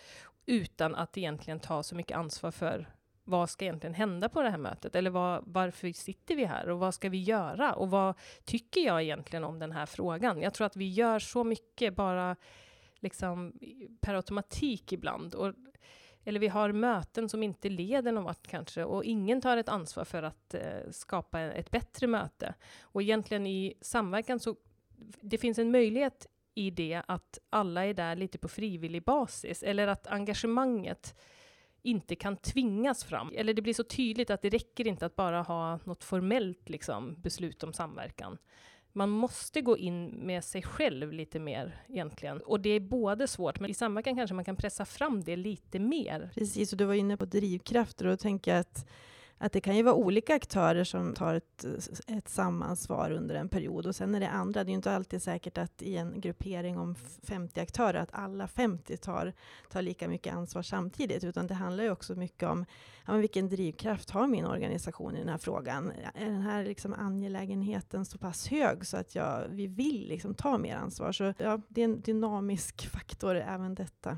utan 0.46 0.96
att 0.96 1.18
egentligen 1.18 1.60
ta 1.60 1.84
så 1.84 1.96
mycket 1.96 2.18
ansvar 2.18 2.52
för 2.52 2.97
vad 3.28 3.50
ska 3.50 3.66
egentligen 3.66 3.94
hända 3.94 4.30
på 4.30 4.42
det 4.42 4.50
här 4.50 4.58
mötet? 4.58 4.96
Eller 4.96 5.10
vad, 5.10 5.44
varför 5.46 5.92
sitter 5.92 6.36
vi 6.36 6.46
här? 6.46 6.70
Och 6.70 6.80
vad 6.80 6.94
ska 6.94 7.10
vi 7.10 7.22
göra? 7.22 7.74
Och 7.74 7.90
vad 7.90 8.16
tycker 8.44 8.82
jag 8.82 9.04
egentligen 9.04 9.44
om 9.44 9.60
den 9.60 9.72
här 9.72 9.86
frågan? 9.86 10.42
Jag 10.42 10.54
tror 10.54 10.68
att 10.68 10.76
vi 10.76 10.90
gör 10.90 11.20
så 11.20 11.44
mycket 11.44 11.96
bara 11.96 12.36
liksom 13.00 13.54
per 14.02 14.16
automatik 14.16 14.94
ibland. 14.94 15.36
Och, 15.36 15.54
eller 16.24 16.40
vi 16.40 16.48
har 16.48 16.72
möten 16.72 17.30
som 17.30 17.44
inte 17.44 17.70
leder 17.70 18.12
någon 18.12 18.24
vart 18.24 18.48
kanske, 18.48 18.84
och 18.84 19.04
ingen 19.04 19.42
tar 19.42 19.58
ett 19.58 19.70
ansvar 19.70 20.04
för 20.04 20.24
att 20.24 20.54
eh, 20.54 20.92
skapa 20.92 21.40
ett 21.40 21.72
bättre 21.72 22.08
möte. 22.08 22.54
Och 22.82 23.02
egentligen 23.02 23.48
i 23.48 23.74
samverkan 23.82 24.40
så 24.40 24.56
det 25.22 25.38
finns 25.38 25.60
en 25.60 25.72
möjlighet 25.72 26.28
i 26.54 26.72
det 26.72 27.02
att 27.08 27.40
alla 27.50 27.86
är 27.86 27.94
där 27.94 28.16
lite 28.16 28.38
på 28.38 28.48
frivillig 28.48 29.04
basis, 29.04 29.64
eller 29.64 29.88
att 29.88 30.08
engagemanget 30.08 31.16
inte 31.88 32.16
kan 32.16 32.38
tvingas 32.38 33.04
fram. 33.04 33.32
Eller 33.36 33.54
det 33.54 33.62
blir 33.62 33.74
så 33.74 33.84
tydligt 33.84 34.30
att 34.30 34.42
det 34.42 34.50
räcker 34.50 34.88
inte 34.88 35.06
att 35.06 35.16
bara 35.16 35.42
ha 35.42 35.80
något 35.84 36.04
formellt 36.04 36.70
liksom, 36.70 37.22
beslut 37.22 37.64
om 37.64 37.74
samverkan. 37.74 38.38
Man 38.94 39.10
måste 39.10 39.62
gå 39.62 39.78
in 39.78 40.08
med 40.08 40.44
sig 40.44 40.64
själv 40.64 41.14
lite 41.14 41.40
mer 41.40 41.84
egentligen. 41.90 42.42
Och 42.42 42.60
det 42.60 42.70
är 42.70 42.80
både 42.80 43.28
svårt, 43.28 43.60
men 43.60 43.70
i 43.70 43.74
samverkan 43.74 44.16
kanske 44.16 44.34
man 44.34 44.46
kan 44.46 44.56
pressa 44.56 44.86
fram 44.86 45.24
det 45.24 45.36
lite 45.36 45.80
mer. 45.80 46.30
Precis, 46.34 46.72
och 46.72 46.78
du 46.78 46.86
var 46.86 46.94
inne 46.94 47.18
på 47.18 47.26
drivkrafter 47.26 48.06
och 48.06 48.12
då 48.12 48.18
tänker 48.18 48.52
jag 48.52 48.60
att 48.60 48.88
att 49.38 49.52
det 49.52 49.62
kan 49.62 49.78
ju 49.78 49.84
vara 49.84 49.96
olika 49.96 50.36
aktörer 50.36 50.84
som 50.84 51.14
tar 51.14 51.34
ett, 51.34 51.66
ett 52.08 52.30
samansvar 52.30 53.12
under 53.12 53.36
en 53.36 53.50
period 53.50 53.86
och 53.86 53.96
sen 53.96 54.16
är 54.16 54.20
det 54.20 54.30
andra. 54.30 54.64
Det 54.64 54.70
är 54.70 54.72
ju 54.72 54.76
inte 54.76 54.96
alltid 54.96 55.22
säkert 55.22 55.58
att 55.58 55.82
i 55.82 55.98
en 55.98 56.22
gruppering 56.22 56.78
om 56.78 56.96
50 57.24 57.60
aktörer 57.60 58.00
att 58.00 58.10
alla 58.12 58.48
50 58.48 58.98
tar, 58.98 59.34
tar 59.72 59.82
lika 59.82 60.08
mycket 60.08 60.34
ansvar 60.34 60.62
samtidigt, 60.62 61.24
utan 61.24 61.48
det 61.48 61.54
handlar 61.54 61.84
ju 61.84 61.92
också 61.92 62.16
mycket 62.16 62.50
om 62.50 62.66
ja, 63.06 63.12
men 63.12 63.22
vilken 63.22 63.50
drivkraft 63.50 64.10
har 64.10 64.28
min 64.28 64.46
organisation 64.46 65.16
i 65.16 65.20
den 65.20 65.30
här 65.30 65.38
frågan? 65.38 65.92
Är 66.14 66.26
den 66.26 66.42
här 66.42 66.64
liksom 66.64 66.94
angelägenheten 66.94 68.06
så 68.06 68.18
pass 68.18 68.48
hög 68.48 68.86
så 68.86 68.98
att 68.98 69.16
jag, 69.16 69.48
vi 69.50 69.68
vill 69.68 70.08
liksom 70.08 70.34
ta 70.34 70.58
mer 70.58 70.76
ansvar? 70.76 71.12
Så 71.12 71.34
ja, 71.38 71.62
det 71.68 71.82
är 71.82 71.86
en 71.86 72.02
dynamisk 72.02 72.88
faktor 72.88 73.36
även 73.36 73.76
detta. 73.76 74.18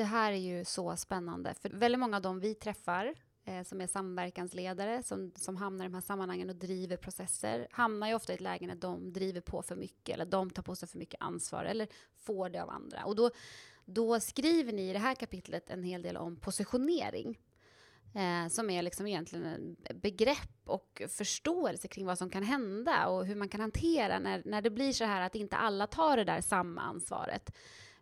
Det 0.00 0.04
här 0.04 0.32
är 0.32 0.36
ju 0.36 0.64
så 0.64 0.96
spännande, 0.96 1.54
för 1.54 1.68
väldigt 1.68 1.98
många 1.98 2.16
av 2.16 2.22
dem 2.22 2.40
vi 2.40 2.54
träffar 2.54 3.14
eh, 3.44 3.62
som 3.62 3.80
är 3.80 3.86
samverkansledare, 3.86 5.02
som, 5.02 5.32
som 5.36 5.56
hamnar 5.56 5.84
i 5.84 5.88
de 5.88 5.94
här 5.94 6.00
sammanhangen 6.00 6.50
och 6.50 6.56
driver 6.56 6.96
processer, 6.96 7.68
hamnar 7.70 8.08
ju 8.08 8.14
ofta 8.14 8.32
i 8.32 8.34
ett 8.34 8.40
läge 8.40 8.66
när 8.66 8.74
de 8.74 9.12
driver 9.12 9.40
på 9.40 9.62
för 9.62 9.76
mycket, 9.76 10.14
eller 10.14 10.24
de 10.24 10.50
tar 10.50 10.62
på 10.62 10.76
sig 10.76 10.88
för 10.88 10.98
mycket 10.98 11.22
ansvar, 11.22 11.64
eller 11.64 11.88
får 12.16 12.48
det 12.48 12.62
av 12.62 12.70
andra. 12.70 13.04
Och 13.04 13.16
då, 13.16 13.30
då 13.84 14.20
skriver 14.20 14.72
ni 14.72 14.90
i 14.90 14.92
det 14.92 14.98
här 14.98 15.14
kapitlet 15.14 15.70
en 15.70 15.82
hel 15.82 16.02
del 16.02 16.16
om 16.16 16.36
positionering. 16.36 17.38
Eh, 18.14 18.48
som 18.48 18.70
är 18.70 18.82
liksom 18.82 19.06
egentligen 19.06 19.46
en 19.46 19.76
begrepp 20.00 20.60
och 20.64 21.02
förståelse 21.08 21.88
kring 21.88 22.06
vad 22.06 22.18
som 22.18 22.30
kan 22.30 22.42
hända 22.42 23.08
och 23.08 23.26
hur 23.26 23.36
man 23.36 23.48
kan 23.48 23.60
hantera 23.60 24.18
när, 24.18 24.42
när 24.44 24.62
det 24.62 24.70
blir 24.70 24.92
så 24.92 25.04
här 25.04 25.20
att 25.20 25.34
inte 25.34 25.56
alla 25.56 25.86
tar 25.86 26.16
det 26.16 26.24
där 26.24 26.40
samma 26.40 26.80
ansvaret. 26.80 27.52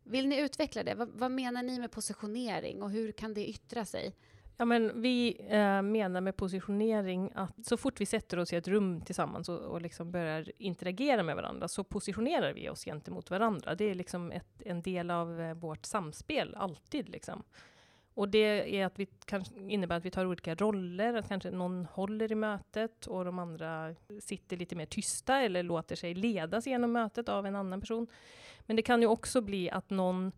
Vill 0.09 0.29
ni 0.29 0.41
utveckla 0.41 0.83
det? 0.83 0.95
Vad, 0.95 1.09
vad, 1.09 1.31
menar 1.31 1.63
ni 1.63 1.79
med 1.79 1.91
positionering 1.91 2.83
och 2.83 2.91
hur 2.91 3.13
kan 3.13 3.35
det 3.35 3.49
yttra 3.49 3.85
sig? 3.85 4.15
Ja, 4.57 4.65
men 4.65 5.03
vi 5.03 5.47
eh, 5.49 5.83
menar 5.83 6.21
med 6.21 6.37
positionering 6.37 7.33
att 7.35 7.67
så 7.67 7.77
fort 7.77 8.01
vi 8.01 8.07
sätter 8.07 8.39
oss 8.39 8.53
i 8.53 8.57
ett 8.57 8.69
rum 8.69 9.01
tillsammans 9.01 9.49
och, 9.49 9.59
och 9.59 9.83
liksom 9.83 10.11
börjar 10.11 10.53
interagera 10.59 11.23
med 11.23 11.37
varandra 11.37 11.69
så 11.69 11.85
positionerar 11.85 12.53
vi 12.53 12.69
oss 12.69 12.85
gentemot 12.85 13.31
varandra. 13.31 13.75
Det 13.75 13.85
är 13.85 13.95
liksom 13.95 14.33
ett, 14.33 14.63
en 14.65 14.83
del 14.83 15.11
av 15.11 15.41
eh, 15.41 15.55
vårt 15.55 15.87
samspel, 15.87 16.55
alltid. 16.55 17.09
Liksom. 17.09 17.43
Och 18.19 18.29
det 18.29 18.79
är 18.81 18.87
att 18.87 18.99
vi 18.99 19.07
kanske 19.07 19.55
innebär 19.69 19.97
att 19.97 20.05
vi 20.05 20.11
tar 20.11 20.27
olika 20.27 20.55
roller, 20.55 21.15
att 21.15 21.29
kanske 21.29 21.51
någon 21.51 21.85
håller 21.85 22.33
i 22.33 22.35
mötet 22.35 23.07
och 23.07 23.25
de 23.25 23.39
andra 23.39 23.95
sitter 24.21 24.57
lite 24.57 24.77
mer 24.77 24.87
tysta 24.87 25.41
eller 25.41 25.63
låter 25.63 25.97
sig 25.97 26.15
ledas 26.15 26.67
genom 26.67 26.93
mötet 26.93 27.29
av 27.29 27.47
en 27.47 27.57
annan 27.57 27.81
person. 27.81 28.07
Men 28.69 28.77
det 28.77 28.83
kan 28.83 29.01
ju 29.01 29.07
också 29.07 29.41
bli 29.41 29.71
att 29.71 29.91
någon 29.91 30.33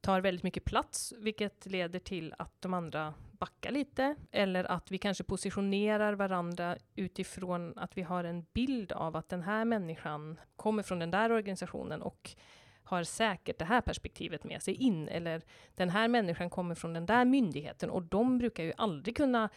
tar 0.00 0.20
väldigt 0.20 0.42
mycket 0.42 0.64
plats, 0.64 1.14
vilket 1.18 1.66
leder 1.66 1.98
till 1.98 2.34
att 2.38 2.62
de 2.62 2.74
andra 2.74 3.14
backar 3.32 3.70
lite. 3.70 4.16
Eller 4.32 4.64
att 4.64 4.90
vi 4.90 4.98
kanske 4.98 5.24
positionerar 5.24 6.12
varandra 6.12 6.76
utifrån 6.94 7.78
att 7.78 7.96
vi 7.96 8.02
har 8.02 8.24
en 8.24 8.46
bild 8.52 8.92
av 8.92 9.16
att 9.16 9.28
den 9.28 9.42
här 9.42 9.64
människan 9.64 10.40
kommer 10.56 10.82
från 10.82 10.98
den 10.98 11.10
där 11.10 11.32
organisationen 11.32 12.02
och 12.02 12.30
har 12.82 13.04
säkert 13.04 13.58
det 13.58 13.64
här 13.64 13.80
perspektivet 13.80 14.44
med 14.44 14.62
sig 14.62 14.74
in. 14.74 15.08
Eller 15.08 15.42
den 15.74 15.90
här 15.90 16.08
människan 16.08 16.50
kommer 16.50 16.74
från 16.74 16.92
den 16.92 17.06
där 17.06 17.24
myndigheten 17.24 17.90
och 17.90 18.02
de 18.02 18.38
brukar 18.38 18.64
ju 18.64 18.72
aldrig 18.76 19.16
kunna 19.16 19.48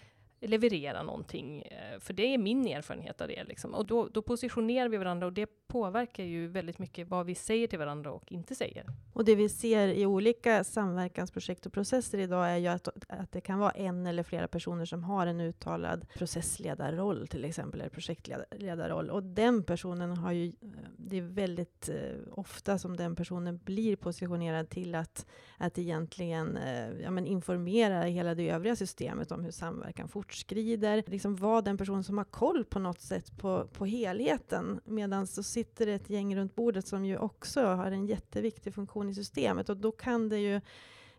leverera 0.44 1.04
någonting. 1.04 1.62
Eh, 1.62 2.00
för 2.00 2.14
det 2.14 2.34
är 2.34 2.38
min 2.38 2.68
erfarenhet 2.68 3.22
av 3.22 3.28
det. 3.28 3.44
Liksom. 3.44 3.74
Och 3.74 3.86
då, 3.86 4.08
då, 4.08 4.22
positionerar 4.22 4.90
vi 4.90 4.98
varandra 4.98 5.28
och 5.28 5.34
det 5.34 5.50
påverkar 5.68 6.24
ju 6.24 6.48
väldigt 6.48 6.80
mycket 6.80 7.08
vad 7.08 7.26
vi 7.26 7.36
säger 7.36 7.68
till 7.68 7.80
varandra 7.80 8.12
och 8.12 8.32
inte 8.32 8.56
säger. 8.56 8.86
Och 9.14 9.26
det 9.26 9.36
vi 9.36 9.50
ser 9.50 9.88
i 9.88 10.06
olika 10.06 10.64
samverkansprojekt 10.64 11.66
och 11.66 11.74
processer 11.74 12.18
idag 12.18 12.50
är 12.50 12.58
ju 12.58 12.68
att, 12.68 12.88
att 13.10 13.32
det 13.32 13.42
kan 13.42 13.60
vara 13.60 13.72
en 13.72 14.06
eller 14.06 14.24
flera 14.24 14.48
personer 14.48 14.86
som 14.86 15.04
har 15.04 15.28
en 15.28 15.40
uttalad 15.40 16.06
processledarroll 16.14 17.28
till 17.28 17.46
exempel, 17.46 17.82
eller 17.82 17.90
projektledarroll. 17.90 19.10
Och 19.10 19.24
den 19.24 19.64
personen 19.64 20.18
har 20.18 20.32
ju, 20.32 20.48
eh, 20.48 20.54
det 20.98 21.18
är 21.18 21.22
väldigt 21.22 21.90
eh, 21.90 21.96
ofta 22.32 22.78
som 22.78 22.98
den 22.98 23.16
personen 23.16 23.58
blir 23.64 23.96
positionerad 23.96 24.70
till 24.70 24.96
att, 24.96 25.26
att 25.58 25.78
egentligen 25.78 26.60
ja, 27.04 27.12
men 27.12 27.26
informera 27.26 28.02
hela 28.02 28.36
det 28.36 28.50
övriga 28.50 28.76
systemet 28.76 29.32
om 29.32 29.44
hur 29.44 29.52
samverkan 29.52 30.08
fortsätter 30.08 30.33
fortskrider, 30.34 31.04
liksom 31.08 31.36
vara 31.36 31.62
den 31.62 31.78
person 31.78 32.04
som 32.04 32.18
har 32.18 32.25
koll 32.25 32.66
på 32.66 32.80
något 32.80 33.02
sätt 33.02 33.38
på, 33.38 33.68
på 33.74 33.86
helheten. 33.86 34.80
Medan 34.86 35.28
så 35.28 35.44
sitter 35.44 35.86
det 35.86 35.94
ett 35.94 36.10
gäng 36.10 36.36
runt 36.36 36.56
bordet 36.56 36.88
som 36.88 37.06
ju 37.06 37.18
också 37.18 37.66
har 37.66 37.92
en 37.92 38.06
jätteviktig 38.06 38.74
funktion 38.74 39.10
i 39.10 39.13
systemet 39.13 39.70
och 39.70 39.78
då 39.78 39.92
kan 39.92 40.30
det 40.30 40.38
ju 40.38 40.62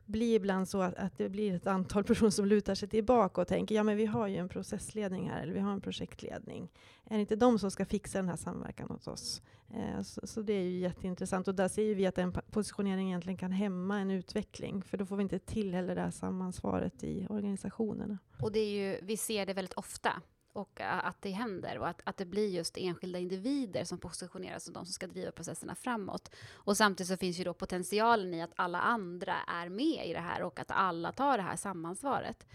blir 0.06 0.36
ibland 0.36 0.68
så 0.68 0.82
att, 0.82 0.94
att 0.94 1.18
det 1.18 1.28
blir 1.28 1.54
ett 1.54 1.66
antal 1.66 2.04
personer 2.04 2.30
som 2.30 2.46
lutar 2.46 2.74
sig 2.74 2.88
tillbaka 2.88 3.40
och 3.40 3.48
tänker 3.48 3.74
ja 3.74 3.82
men 3.82 3.96
vi 3.96 4.06
har 4.06 4.26
ju 4.26 4.36
en 4.36 4.48
processledning 4.48 5.30
här, 5.30 5.42
eller 5.42 5.52
vi 5.52 5.60
har 5.60 5.72
en 5.72 5.80
projektledning. 5.80 6.68
Är 7.04 7.14
det 7.14 7.20
inte 7.20 7.36
de 7.36 7.58
som 7.58 7.70
ska 7.70 7.84
fixa 7.84 8.18
den 8.18 8.28
här 8.28 8.36
samverkan 8.36 8.90
åt 8.90 9.08
oss? 9.08 9.42
Eh, 9.74 10.02
så, 10.02 10.26
så, 10.26 10.42
det 10.42 10.52
är 10.52 10.62
ju 10.62 10.78
jätteintressant. 10.78 11.48
Och 11.48 11.54
där 11.54 11.68
ser 11.68 11.94
vi 11.94 12.06
att 12.06 12.18
en 12.18 12.32
positionering 12.32 13.08
egentligen 13.08 13.36
kan 13.36 13.52
hämma 13.52 13.98
en 13.98 14.10
utveckling, 14.10 14.82
för 14.82 14.98
då 14.98 15.06
får 15.06 15.16
vi 15.16 15.22
inte 15.22 15.38
till 15.38 15.74
heller 15.74 15.94
det 15.94 16.00
här 16.00 16.10
samansvaret 16.10 17.04
i 17.04 17.26
organisationerna. 17.30 18.18
Och 18.42 18.52
det 18.52 18.60
är 18.60 18.70
ju, 18.70 18.98
vi 19.02 19.16
ser 19.16 19.46
det 19.46 19.54
väldigt 19.54 19.74
ofta 19.74 20.22
och 20.54 20.80
eh, 20.80 21.06
att 21.06 21.22
det 21.22 21.30
händer 21.30 21.78
och 21.78 21.88
att, 21.88 22.00
att 22.04 22.16
det 22.16 22.24
blir 22.24 22.48
just 22.48 22.76
enskilda 22.76 23.18
individer 23.18 23.84
som 23.84 23.98
positioneras 23.98 24.64
som 24.64 24.74
de 24.74 24.86
som 24.86 24.92
ska 24.92 25.06
driva 25.06 25.30
processerna 25.30 25.74
framåt. 25.74 26.34
Och 26.52 26.76
samtidigt 26.76 27.08
så 27.08 27.16
finns 27.16 27.40
ju 27.40 27.44
då 27.44 27.54
potentialen 27.54 28.34
i 28.34 28.42
att 28.42 28.52
alla 28.56 28.80
andra 28.80 29.36
är 29.46 29.68
med 29.68 30.06
i 30.06 30.12
det 30.12 30.20
här 30.20 30.42
och 30.42 30.58
att 30.58 30.70
alla 30.70 31.12
tar 31.12 31.36
det 31.36 31.42
här 31.42 31.56
samansvaret. 31.56 32.46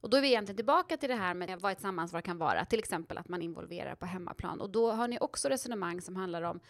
Och 0.00 0.10
då 0.10 0.16
är 0.16 0.20
vi 0.20 0.28
egentligen 0.28 0.56
tillbaka 0.56 0.96
till 0.96 1.08
det 1.08 1.14
här 1.14 1.34
med 1.34 1.60
vad 1.60 1.72
ett 1.72 1.80
samansvar 1.80 2.20
kan 2.20 2.38
vara, 2.38 2.64
till 2.64 2.78
exempel 2.78 3.18
att 3.18 3.28
man 3.28 3.42
involverar 3.42 3.94
på 3.94 4.06
hemmaplan. 4.06 4.60
Och 4.60 4.70
då 4.70 4.92
har 4.92 5.08
ni 5.08 5.18
också 5.20 5.48
resonemang 5.48 6.00
som 6.00 6.16
handlar 6.16 6.42
om 6.42 6.60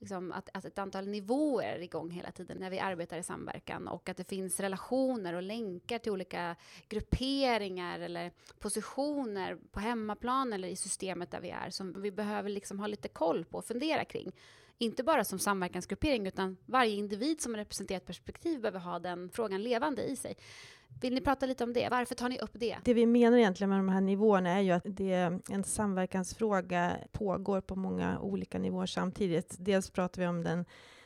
liksom 0.00 0.32
att, 0.32 0.48
att 0.54 0.64
ett 0.64 0.78
antal 0.78 1.08
nivåer 1.08 1.66
är 1.66 1.82
igång 1.82 2.10
hela 2.10 2.30
tiden 2.30 2.58
när 2.58 2.70
vi 2.70 2.78
arbetar 2.78 3.18
i 3.18 3.22
samverkan 3.22 3.88
och 3.88 4.08
att 4.08 4.16
det 4.16 4.28
finns 4.28 4.60
relationer 4.60 5.34
och 5.34 5.42
länkar 5.42 5.98
till 5.98 6.12
olika 6.12 6.56
grupperingar 6.88 8.00
eller 8.00 8.32
positioner 8.58 9.58
på 9.70 9.80
hemmaplan 9.80 10.52
eller 10.52 10.68
i 10.68 10.76
systemet 10.76 11.30
där 11.30 11.40
vi 11.40 11.50
är 11.50 11.70
som 11.70 12.02
vi 12.02 12.10
behöver 12.10 12.50
liksom 12.50 12.80
ha 12.80 12.86
lite 12.86 13.08
koll 13.08 13.44
på 13.44 13.58
och 13.58 13.64
fundera 13.64 14.04
kring. 14.04 14.32
Inte 14.80 15.02
bara 15.02 15.24
som 15.24 15.38
samverkansgruppering 15.38 16.26
utan 16.26 16.56
varje 16.66 16.94
individ 16.94 17.40
som 17.40 17.56
representerar 17.56 17.96
ett 17.96 18.06
perspektiv 18.06 18.60
behöver 18.60 18.80
ha 18.80 18.98
den 18.98 19.30
frågan 19.30 19.62
levande 19.62 20.02
i 20.02 20.16
sig. 20.16 20.36
Vill 21.00 21.14
ni 21.14 21.20
prata 21.20 21.46
lite 21.46 21.64
om 21.64 21.72
det? 21.72 21.88
Varför 21.90 22.14
tar 22.14 22.28
ni 22.28 22.38
upp 22.38 22.50
det? 22.52 22.76
Det 22.84 22.94
vi 22.94 23.06
menar 23.06 23.38
egentligen 23.38 23.70
med 23.70 23.78
de 23.78 23.88
här 23.88 24.00
nivåerna 24.00 24.50
är 24.50 24.60
ju 24.60 24.70
att 24.70 24.82
det 24.86 25.12
är 25.12 25.40
en 25.50 25.64
samverkansfråga 25.64 26.96
pågår 27.12 27.60
på 27.60 27.76
många 27.76 28.20
olika 28.20 28.58
nivåer 28.58 28.86
samtidigt. 28.86 29.56
Dels 29.58 29.90
pratar 29.90 30.22
vi 30.22 30.28
om 30.28 30.42
den 30.42 30.64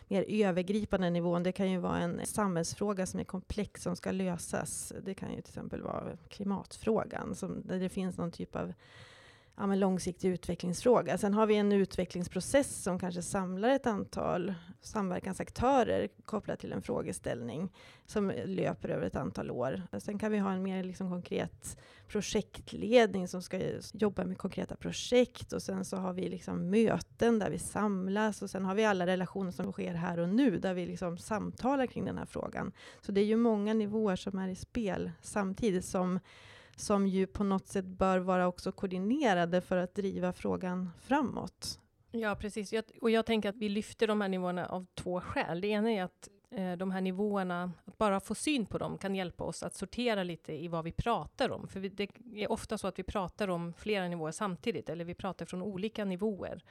mer 0.08 0.24
övergripande 0.28 1.10
nivån. 1.10 1.42
Det 1.42 1.52
kan 1.52 1.70
ju 1.70 1.78
vara 1.78 1.98
en 1.98 2.26
samhällsfråga 2.26 3.06
som 3.06 3.20
är 3.20 3.24
komplex 3.24 3.82
som 3.82 3.96
ska 3.96 4.10
lösas. 4.10 4.92
Det 5.02 5.14
kan 5.14 5.30
ju 5.30 5.42
till 5.42 5.50
exempel 5.50 5.82
vara 5.82 6.16
klimatfrågan, 6.28 7.34
som, 7.34 7.62
där 7.66 7.78
det 7.78 7.88
finns 7.88 8.16
någon 8.16 8.32
typ 8.32 8.56
av 8.56 8.72
ja, 9.56 9.66
men 9.66 9.80
långsiktig 9.80 10.28
utvecklingsfråga. 10.28 11.18
Sen 11.18 11.34
har 11.34 11.46
vi 11.46 11.56
en 11.56 11.72
utvecklingsprocess 11.72 12.82
som 12.82 12.98
kanske 12.98 13.22
samlar 13.22 13.68
ett 13.68 13.86
antal 13.86 14.54
samverkansaktörer 14.80 16.08
kopplat 16.24 16.60
till 16.60 16.72
en 16.72 16.82
frågeställning 16.82 17.72
som 18.06 18.32
löper 18.44 18.88
över 18.88 19.06
ett 19.06 19.16
antal 19.16 19.50
år. 19.50 19.82
Sen 19.98 20.18
kan 20.18 20.32
vi 20.32 20.38
ha 20.38 20.52
en 20.52 20.62
mer 20.62 20.84
liksom 20.84 21.10
konkret 21.10 21.78
projektledning 22.08 23.28
som 23.28 23.42
ska 23.42 23.60
jobba 23.92 24.24
med 24.24 24.38
konkreta 24.38 24.76
projekt 24.76 25.52
och 25.52 25.62
sen 25.62 25.84
så 25.84 25.96
har 25.96 26.12
vi 26.12 26.28
liksom 26.28 26.70
möten 26.70 27.38
där 27.38 27.50
vi 27.50 27.58
samlas 27.58 28.42
och 28.42 28.50
sen 28.50 28.64
har 28.64 28.74
vi 28.74 28.84
alla 28.84 29.06
relationer 29.06 29.50
som 29.50 29.72
sker 29.72 29.94
här 29.94 30.18
och 30.18 30.28
nu 30.28 30.58
där 30.58 30.74
vi 30.74 30.86
liksom 30.86 31.18
samtalar 31.18 31.86
kring 31.86 32.04
den 32.04 32.18
här 32.18 32.26
frågan. 32.26 32.72
Så 33.00 33.12
det 33.12 33.20
är 33.20 33.24
ju 33.24 33.36
många 33.36 33.74
nivåer 33.74 34.16
som 34.16 34.38
är 34.38 34.48
i 34.48 34.54
spel 34.54 35.10
samtidigt 35.20 35.84
som 35.84 36.20
som 36.76 37.06
ju 37.06 37.26
på 37.26 37.44
något 37.44 37.68
sätt 37.68 37.84
bör 37.84 38.18
vara 38.18 38.46
också 38.46 38.72
koordinerade 38.72 39.60
för 39.60 39.76
att 39.76 39.94
driva 39.94 40.32
frågan 40.32 40.90
framåt. 41.00 41.80
Ja, 42.10 42.34
precis. 42.34 42.72
Jag, 42.72 42.84
och 43.00 43.10
jag 43.10 43.26
tänker 43.26 43.48
att 43.48 43.56
vi 43.56 43.68
lyfter 43.68 44.06
de 44.06 44.20
här 44.20 44.28
nivåerna 44.28 44.66
av 44.66 44.86
två 44.94 45.20
skäl. 45.20 45.60
Det 45.60 45.68
ena 45.68 45.90
är 45.90 46.02
att 46.02 46.28
eh, 46.50 46.72
de 46.72 46.90
här 46.90 47.00
nivåerna, 47.00 47.72
att 47.84 47.98
bara 47.98 48.20
få 48.20 48.34
syn 48.34 48.66
på 48.66 48.78
dem 48.78 48.98
kan 48.98 49.14
hjälpa 49.14 49.44
oss 49.44 49.62
att 49.62 49.74
sortera 49.74 50.22
lite 50.22 50.52
i 50.52 50.68
vad 50.68 50.84
vi 50.84 50.92
pratar 50.92 51.50
om. 51.50 51.68
För 51.68 51.80
vi, 51.80 51.88
det 51.88 52.08
är 52.34 52.52
ofta 52.52 52.78
så 52.78 52.86
att 52.86 52.98
vi 52.98 53.02
pratar 53.02 53.48
om 53.48 53.72
flera 53.72 54.08
nivåer 54.08 54.32
samtidigt, 54.32 54.88
eller 54.88 55.04
vi 55.04 55.14
pratar 55.14 55.46
från 55.46 55.62
olika 55.62 56.04
nivåer, 56.04 56.64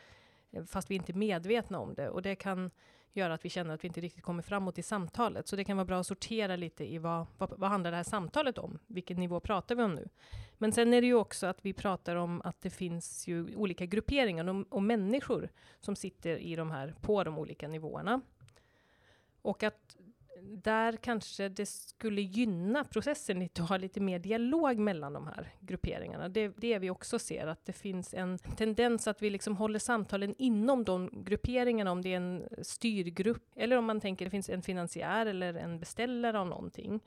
eh, 0.52 0.64
fast 0.64 0.92
vi 0.92 0.96
inte 0.96 1.12
är 1.12 1.18
medvetna 1.18 1.80
om 1.80 1.94
det. 1.94 2.10
Och 2.10 2.22
det 2.22 2.36
kan 2.36 2.72
gör 3.14 3.30
att 3.30 3.46
vi 3.46 3.50
känner 3.50 3.74
att 3.74 3.84
vi 3.84 3.88
inte 3.88 4.02
riktigt 4.02 4.24
kommer 4.24 4.44
framåt 4.44 4.78
i 4.78 4.84
samtalet. 4.84 5.48
Så 5.48 5.56
det 5.56 5.64
kan 5.64 5.78
vara 5.78 5.86
bra 5.86 6.00
att 6.00 6.08
sortera 6.08 6.56
lite 6.56 6.94
i 6.94 6.98
vad, 6.98 7.26
vad, 7.38 7.54
vad 7.58 7.70
handlar 7.70 7.92
det 7.92 7.98
här 7.98 8.04
samtalet 8.04 8.58
om? 8.58 8.80
Vilken 8.88 9.18
nivå 9.18 9.40
pratar 9.40 9.76
vi 9.76 9.84
om 9.84 9.96
nu? 9.96 10.10
Men 10.58 10.72
sen 10.72 10.94
är 10.94 11.02
det 11.02 11.08
ju 11.08 11.14
också 11.14 11.48
att 11.48 11.66
vi 11.66 11.74
pratar 11.74 12.16
om 12.16 12.42
att 12.42 12.62
det 12.62 12.70
finns 12.70 13.28
ju 13.28 13.56
olika 13.56 13.86
grupperingar 13.86 14.48
och, 14.48 14.66
och 14.70 14.84
människor 14.84 15.50
som 15.80 15.96
sitter 15.96 16.38
i 16.38 16.56
de 16.56 16.72
här, 16.72 16.96
på 17.02 17.24
de 17.24 17.38
olika 17.38 17.68
nivåerna. 17.68 18.22
Och 19.42 19.64
att 19.64 19.98
där 20.44 20.98
kanske 20.98 21.50
det 21.50 21.66
skulle 21.66 22.22
gynna 22.22 22.84
processen 22.84 23.40
lite 23.40 23.64
att 23.64 23.70
ha 23.70 23.78
lite 23.78 24.00
mer 24.00 24.20
dialog 24.20 24.78
mellan 24.78 25.14
de 25.14 25.28
här 25.28 25.54
grupperingarna. 25.60 26.30
Det 26.30 26.42
är 26.42 26.54
det 26.58 26.80
vi 26.80 26.90
också 26.90 27.20
ser, 27.20 27.48
att 27.48 27.66
det 27.66 27.74
finns 27.74 28.14
en 28.14 28.38
tendens 28.38 29.08
att 29.08 29.22
vi 29.22 29.30
liksom 29.30 29.58
håller 29.58 29.80
samtalen 29.80 30.36
inom 30.38 30.84
de 30.84 31.24
grupperingarna, 31.26 31.92
om 31.92 32.02
det 32.02 32.14
är 32.14 32.18
en 32.18 32.48
styrgrupp, 32.62 33.52
eller 33.56 33.78
om 33.78 33.86
man 33.86 34.00
tänker 34.00 34.26
det 34.26 34.32
finns 34.32 34.50
en 34.50 34.62
finansiär 34.62 35.26
eller 35.26 35.54
en 35.54 35.80
beställare 35.80 36.40
av 36.40 36.48
någonting 36.48 37.02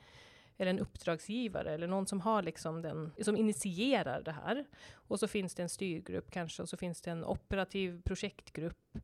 eller 0.56 0.70
en 0.70 0.78
uppdragsgivare, 0.78 1.74
eller 1.74 1.86
någon 1.86 2.06
som 2.06 2.20
har 2.20 2.42
liksom 2.42 2.82
den, 2.82 3.12
som 3.22 3.36
initierar 3.36 4.22
det 4.22 4.32
här. 4.32 4.64
Och 4.92 5.20
så 5.20 5.28
finns 5.28 5.54
det 5.54 5.62
en 5.62 5.68
styrgrupp 5.68 6.30
kanske, 6.30 6.62
och 6.62 6.68
så 6.68 6.76
finns 6.76 7.00
det 7.00 7.10
en 7.10 7.24
operativ 7.24 8.02
projektgrupp. 8.02 8.98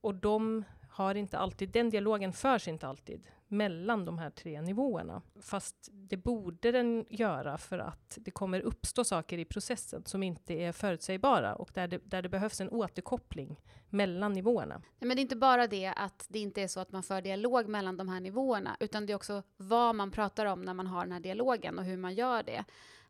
Och 0.00 0.14
de 0.14 0.64
har 0.96 1.14
inte 1.14 1.38
alltid, 1.38 1.68
den 1.68 1.90
dialogen 1.90 2.32
förs 2.32 2.68
inte 2.68 2.86
alltid 2.86 3.26
mellan 3.48 4.04
de 4.04 4.18
här 4.18 4.30
tre 4.30 4.60
nivåerna. 4.60 5.22
Fast 5.40 5.88
det 5.92 6.16
borde 6.16 6.72
den 6.72 7.06
göra 7.08 7.58
för 7.58 7.78
att 7.78 8.18
det 8.20 8.30
kommer 8.30 8.60
uppstå 8.60 9.04
saker 9.04 9.38
i 9.38 9.44
processen 9.44 10.04
som 10.04 10.22
inte 10.22 10.54
är 10.54 10.72
förutsägbara 10.72 11.54
och 11.54 11.70
där 11.74 11.88
det, 11.88 12.00
där 12.04 12.22
det 12.22 12.28
behövs 12.28 12.60
en 12.60 12.68
återkoppling 12.68 13.60
mellan 13.90 14.32
nivåerna. 14.32 14.74
Nej, 14.74 15.08
men 15.08 15.16
det 15.16 15.20
är 15.20 15.22
inte 15.22 15.36
bara 15.36 15.66
det 15.66 15.86
att 15.96 16.26
det 16.28 16.38
inte 16.38 16.62
är 16.62 16.68
så 16.68 16.80
att 16.80 16.92
man 16.92 17.02
för 17.02 17.22
dialog 17.22 17.68
mellan 17.68 17.96
de 17.96 18.08
här 18.08 18.20
nivåerna, 18.20 18.76
utan 18.80 19.06
det 19.06 19.12
är 19.12 19.14
också 19.14 19.42
vad 19.56 19.94
man 19.94 20.10
pratar 20.10 20.46
om 20.46 20.62
när 20.62 20.74
man 20.74 20.86
har 20.86 21.02
den 21.02 21.12
här 21.12 21.20
dialogen 21.20 21.78
och 21.78 21.84
hur 21.84 21.96
man 21.96 22.14
gör 22.14 22.42
det. 22.42 22.64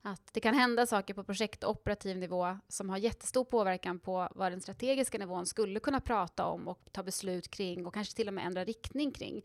Att 0.06 0.34
det 0.34 0.40
kan 0.40 0.54
hända 0.54 0.86
saker 0.86 1.14
på 1.14 1.24
projekt 1.24 1.64
och 1.64 1.70
operativ 1.70 2.16
nivå 2.16 2.58
som 2.68 2.90
har 2.90 2.98
jättestor 2.98 3.44
påverkan 3.44 3.98
på 3.98 4.28
vad 4.34 4.52
den 4.52 4.60
strategiska 4.60 5.18
nivån 5.18 5.46
skulle 5.46 5.80
kunna 5.80 6.00
prata 6.00 6.44
om 6.44 6.68
och 6.68 6.88
ta 6.92 7.02
beslut 7.02 7.50
kring 7.50 7.86
och 7.86 7.94
kanske 7.94 8.16
till 8.16 8.28
och 8.28 8.34
med 8.34 8.46
ändra 8.46 8.64
riktning 8.64 9.10
kring. 9.10 9.42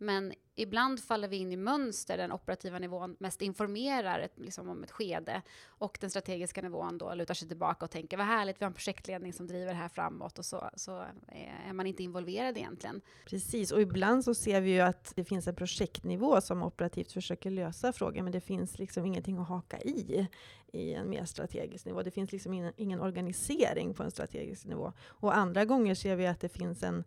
Men 0.00 0.32
ibland 0.54 1.00
faller 1.00 1.28
vi 1.28 1.36
in 1.36 1.52
i 1.52 1.56
mönster 1.56 2.16
den 2.16 2.32
operativa 2.32 2.78
nivån 2.78 3.16
mest 3.18 3.42
informerar 3.42 4.18
ett, 4.20 4.38
liksom 4.38 4.68
om 4.68 4.82
ett 4.82 4.90
skede 4.90 5.42
och 5.66 5.98
den 6.00 6.10
strategiska 6.10 6.62
nivån 6.62 6.98
då 6.98 7.14
lutar 7.14 7.34
sig 7.34 7.48
tillbaka 7.48 7.84
och 7.84 7.90
tänker 7.90 8.16
vad 8.16 8.26
härligt, 8.26 8.60
vi 8.60 8.64
har 8.64 8.70
en 8.70 8.74
projektledning 8.74 9.32
som 9.32 9.46
driver 9.46 9.66
det 9.66 9.78
här 9.78 9.88
framåt 9.88 10.38
och 10.38 10.44
så, 10.44 10.70
så 10.76 11.00
eh, 11.28 11.68
är 11.68 11.72
man 11.72 11.86
inte 11.86 12.02
involverad 12.02 12.56
egentligen. 12.56 13.00
Precis, 13.26 13.72
och 13.72 13.80
ibland 13.80 14.24
så 14.24 14.34
ser 14.34 14.60
vi 14.60 14.70
ju 14.70 14.80
att 14.80 15.12
det 15.16 15.24
finns 15.24 15.46
en 15.46 15.54
projektnivå 15.54 16.40
som 16.40 16.62
operativt 16.62 17.12
försöker 17.12 17.50
lösa 17.50 17.92
frågan, 17.92 18.24
men 18.24 18.32
det 18.32 18.40
finns 18.40 18.78
liksom 18.78 19.06
ingenting 19.06 19.38
att 19.38 19.48
haka 19.48 19.80
i 19.80 20.28
i 20.72 20.94
en 20.94 21.10
mer 21.10 21.24
strategisk 21.24 21.86
nivå. 21.86 22.02
Det 22.02 22.10
finns 22.10 22.32
liksom 22.32 22.54
ingen, 22.54 22.72
ingen 22.76 23.00
organisering 23.00 23.94
på 23.94 24.02
en 24.02 24.10
strategisk 24.10 24.66
nivå. 24.66 24.92
Och 25.06 25.36
andra 25.36 25.64
gånger 25.64 25.94
ser 25.94 26.16
vi 26.16 26.26
att 26.26 26.40
det 26.40 26.48
finns 26.48 26.82
en 26.82 27.04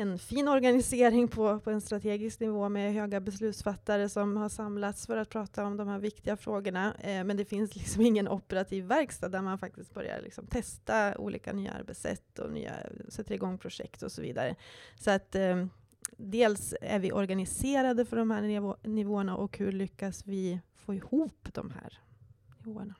en 0.00 0.18
fin 0.18 0.48
organisering 0.48 1.28
på, 1.28 1.60
på 1.60 1.70
en 1.70 1.80
strategisk 1.80 2.40
nivå 2.40 2.68
med 2.68 2.94
höga 2.94 3.20
beslutsfattare 3.20 4.08
som 4.08 4.36
har 4.36 4.48
samlats 4.48 5.06
för 5.06 5.16
att 5.16 5.28
prata 5.28 5.64
om 5.64 5.76
de 5.76 5.88
här 5.88 5.98
viktiga 5.98 6.36
frågorna. 6.36 6.94
Eh, 7.00 7.24
men 7.24 7.36
det 7.36 7.44
finns 7.44 7.76
liksom 7.76 8.02
ingen 8.02 8.28
operativ 8.28 8.84
verkstad 8.84 9.28
där 9.28 9.42
man 9.42 9.58
faktiskt 9.58 9.94
börjar 9.94 10.20
liksom 10.22 10.46
testa 10.46 11.18
olika 11.18 11.52
nya 11.52 11.72
arbetssätt 11.72 12.38
och 12.38 12.52
nya, 12.52 12.72
sätter 13.08 13.34
igång 13.34 13.58
projekt 13.58 14.02
och 14.02 14.12
så 14.12 14.22
vidare. 14.22 14.54
Så 15.00 15.10
att 15.10 15.34
eh, 15.34 15.66
dels 16.16 16.74
är 16.80 16.98
vi 16.98 17.12
organiserade 17.12 18.04
för 18.04 18.16
de 18.16 18.30
här 18.30 18.42
nivå, 18.42 18.76
nivåerna 18.82 19.36
och 19.36 19.58
hur 19.58 19.72
lyckas 19.72 20.26
vi 20.26 20.60
få 20.76 20.94
ihop 20.94 21.48
de 21.52 21.70
här 21.70 21.98
nivåerna? 22.64 22.94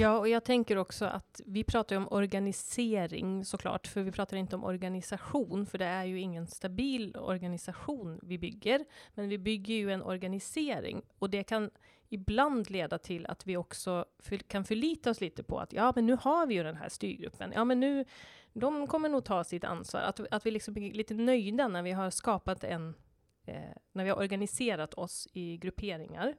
Ja, 0.00 0.18
och 0.18 0.28
jag 0.28 0.44
tänker 0.44 0.76
också 0.76 1.04
att 1.04 1.40
vi 1.46 1.64
pratar 1.64 1.96
ju 1.96 2.02
om 2.02 2.08
organisering 2.12 3.44
såklart, 3.44 3.86
för 3.86 4.02
vi 4.02 4.12
pratar 4.12 4.36
inte 4.36 4.56
om 4.56 4.64
organisation, 4.64 5.66
för 5.66 5.78
det 5.78 5.84
är 5.84 6.04
ju 6.04 6.20
ingen 6.20 6.46
stabil 6.46 7.16
organisation 7.16 8.20
vi 8.22 8.38
bygger, 8.38 8.84
men 9.14 9.28
vi 9.28 9.38
bygger 9.38 9.74
ju 9.74 9.92
en 9.92 10.02
organisering 10.02 11.02
och 11.18 11.30
det 11.30 11.42
kan 11.42 11.70
ibland 12.08 12.70
leda 12.70 12.98
till 12.98 13.26
att 13.26 13.46
vi 13.46 13.56
också 13.56 14.04
för, 14.18 14.36
kan 14.36 14.64
förlita 14.64 15.10
oss 15.10 15.20
lite 15.20 15.42
på 15.42 15.58
att 15.58 15.72
ja, 15.72 15.92
men 15.94 16.06
nu 16.06 16.16
har 16.20 16.46
vi 16.46 16.54
ju 16.54 16.62
den 16.62 16.76
här 16.76 16.88
styrgruppen. 16.88 17.52
Ja, 17.54 17.64
men 17.64 17.80
nu, 17.80 18.04
de 18.52 18.86
kommer 18.86 19.08
nog 19.08 19.24
ta 19.24 19.44
sitt 19.44 19.64
ansvar. 19.64 20.00
Att, 20.00 20.20
att 20.30 20.46
vi 20.46 20.50
liksom 20.50 20.74
blir 20.74 20.92
lite 20.92 21.14
nöjda 21.14 21.68
när 21.68 21.82
vi 21.82 21.92
har 21.92 22.10
skapat 22.10 22.64
en, 22.64 22.94
eh, 23.44 23.54
när 23.92 24.04
vi 24.04 24.10
har 24.10 24.18
organiserat 24.18 24.94
oss 24.94 25.28
i 25.32 25.56
grupperingar. 25.56 26.34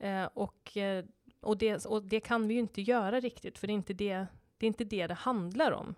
Eh, 0.00 0.24
och 0.24 0.76
eh, 0.76 1.04
och 1.40 1.58
det, 1.58 1.86
och 1.86 2.02
det 2.02 2.20
kan 2.20 2.48
vi 2.48 2.54
ju 2.54 2.60
inte 2.60 2.82
göra 2.82 3.20
riktigt, 3.20 3.58
för 3.58 3.66
det 3.66 3.72
är 3.72 3.74
inte 3.74 3.92
det 3.94 4.26
det, 4.60 4.66
är 4.66 4.68
inte 4.68 4.84
det, 4.84 5.06
det 5.06 5.14
handlar 5.14 5.72
om. 5.72 5.94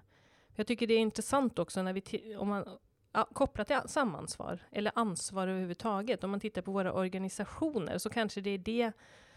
Jag 0.55 0.67
tycker 0.67 0.87
det 0.87 0.95
är 0.95 0.99
intressant 0.99 1.59
också 1.59 1.83
när 1.83 1.93
vi, 1.93 2.37
om 2.37 2.49
man 2.49 2.79
ja, 3.13 3.29
kopplat 3.33 3.67
till 3.67 3.81
samansvar, 3.87 4.59
eller 4.73 4.93
ansvar 4.95 5.49
överhuvudtaget, 5.49 6.25
om 6.25 6.31
man 6.31 6.41
tittar 6.41 6.63
på 6.63 6.73
våra 6.73 6.93
organisationer, 6.93 7.99
så 7.99 8.11
kanske 8.11 8.41
det 8.41 8.51
är 8.51 8.59
det 8.59 8.93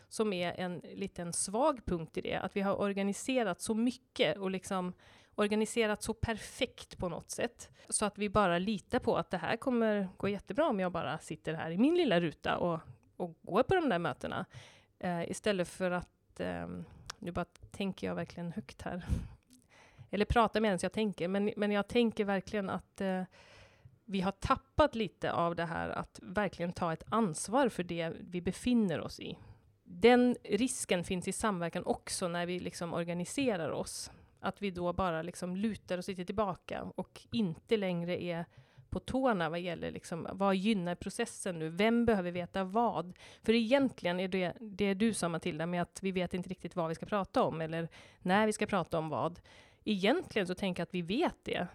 som 0.10 0.34
är 0.34 0.60
en 0.60 0.82
liten 0.94 1.34
svag 1.34 1.86
punkt 1.86 2.18
i 2.18 2.22
det, 2.22 2.36
att 2.36 2.56
vi 2.56 2.62
har 2.62 2.82
organiserat 2.82 3.62
så 3.62 3.74
mycket 3.74 4.38
och 4.38 4.52
liksom 4.52 4.94
organiserat 5.36 6.04
så 6.04 6.14
perfekt 6.14 6.98
på 6.98 7.10
något 7.10 7.32
sätt, 7.32 7.70
så 7.90 8.06
att 8.06 8.18
vi 8.18 8.30
bara 8.30 8.60
litar 8.60 9.00
på 9.00 9.18
att 9.18 9.30
det 9.30 9.38
här 9.38 9.58
kommer 9.58 10.10
gå 10.18 10.30
jättebra 10.30 10.68
om 10.68 10.80
jag 10.80 10.92
bara 10.92 11.18
sitter 11.18 11.54
här 11.54 11.72
i 11.72 11.78
min 11.78 11.96
lilla 11.96 12.20
ruta 12.20 12.58
och, 12.58 12.80
och 13.18 13.38
går 13.42 13.64
på 13.64 13.76
de 13.76 13.90
där 13.90 14.00
mötena. 14.00 14.46
Eh, 15.00 15.32
istället 15.32 15.68
för 15.68 15.92
att, 15.92 16.40
eh, 16.40 16.68
nu 17.20 17.32
bara 17.32 17.46
tänker 17.72 18.08
jag 18.08 18.16
verkligen 18.16 18.52
högt 18.52 18.82
här, 18.82 19.06
eller 20.12 20.26
pratar 20.26 20.62
medan 20.62 20.80
jag 20.82 20.92
tänker, 20.92 21.28
men, 21.28 21.54
men 21.58 21.72
jag 21.72 21.88
tänker 21.88 22.26
verkligen 22.26 22.70
att 22.70 23.02
eh, 23.02 23.24
vi 24.06 24.22
har 24.22 24.32
tappat 24.32 24.96
lite 24.96 25.32
av 25.32 25.56
det 25.56 25.66
här 25.66 25.90
att 25.90 26.20
verkligen 26.24 26.74
ta 26.74 26.94
ett 26.94 27.04
ansvar 27.10 27.70
för 27.70 27.84
det 27.84 28.14
vi 28.20 28.42
befinner 28.42 29.02
oss 29.02 29.20
i. 29.20 29.38
Den 29.84 30.38
risken 30.44 31.04
finns 31.04 31.28
i 31.28 31.32
samverkan 31.32 31.86
också 31.86 32.28
när 32.28 32.46
vi 32.46 32.60
liksom 32.60 32.94
organiserar 32.94 33.70
oss. 33.70 34.12
att 34.40 34.62
vi 34.62 34.72
då 34.72 34.94
bara 34.94 35.22
liksom 35.22 35.56
lutar 35.56 35.98
oss 35.98 36.08
lite 36.08 36.26
tillbaka 36.26 36.84
och 36.96 37.22
inte 37.32 37.78
längre 37.78 38.24
är 38.24 38.46
på 38.90 39.00
tårna 39.00 39.50
vad 39.50 39.60
gäller 39.60 39.92
liksom, 39.92 40.28
vad 40.32 40.56
gynnar 40.56 40.96
processen 40.96 41.60
nu? 41.60 41.70
Vem 41.70 42.06
behöver 42.06 42.32
veta 42.32 42.64
vad? 42.64 43.14
För 43.44 43.54
egentligen 43.54 44.20
är 44.20 44.28
det 44.28 44.54
det 44.60 44.94
du 44.94 45.14
sa 45.14 45.30
Matilda, 45.30 45.66
med 45.66 45.82
att 45.82 46.00
vi 46.02 46.12
vet 46.12 46.34
inte 46.34 46.50
riktigt 46.50 46.76
vad 46.76 46.90
vi 46.90 46.96
ska 46.96 47.06
prata 47.06 47.44
om 47.44 47.62
eller 47.62 47.90
när 48.20 48.46
vi 48.46 48.54
ska 48.54 48.66
prata 48.66 48.98
om 48.98 49.10
vad. 49.10 49.40
Egentligen 49.84 50.48
så 50.48 50.56
tänker 50.56 50.82
jag 50.82 50.86
att 50.86 50.94
vi 50.94 51.02
vet 51.02 51.38
det. 51.44 51.68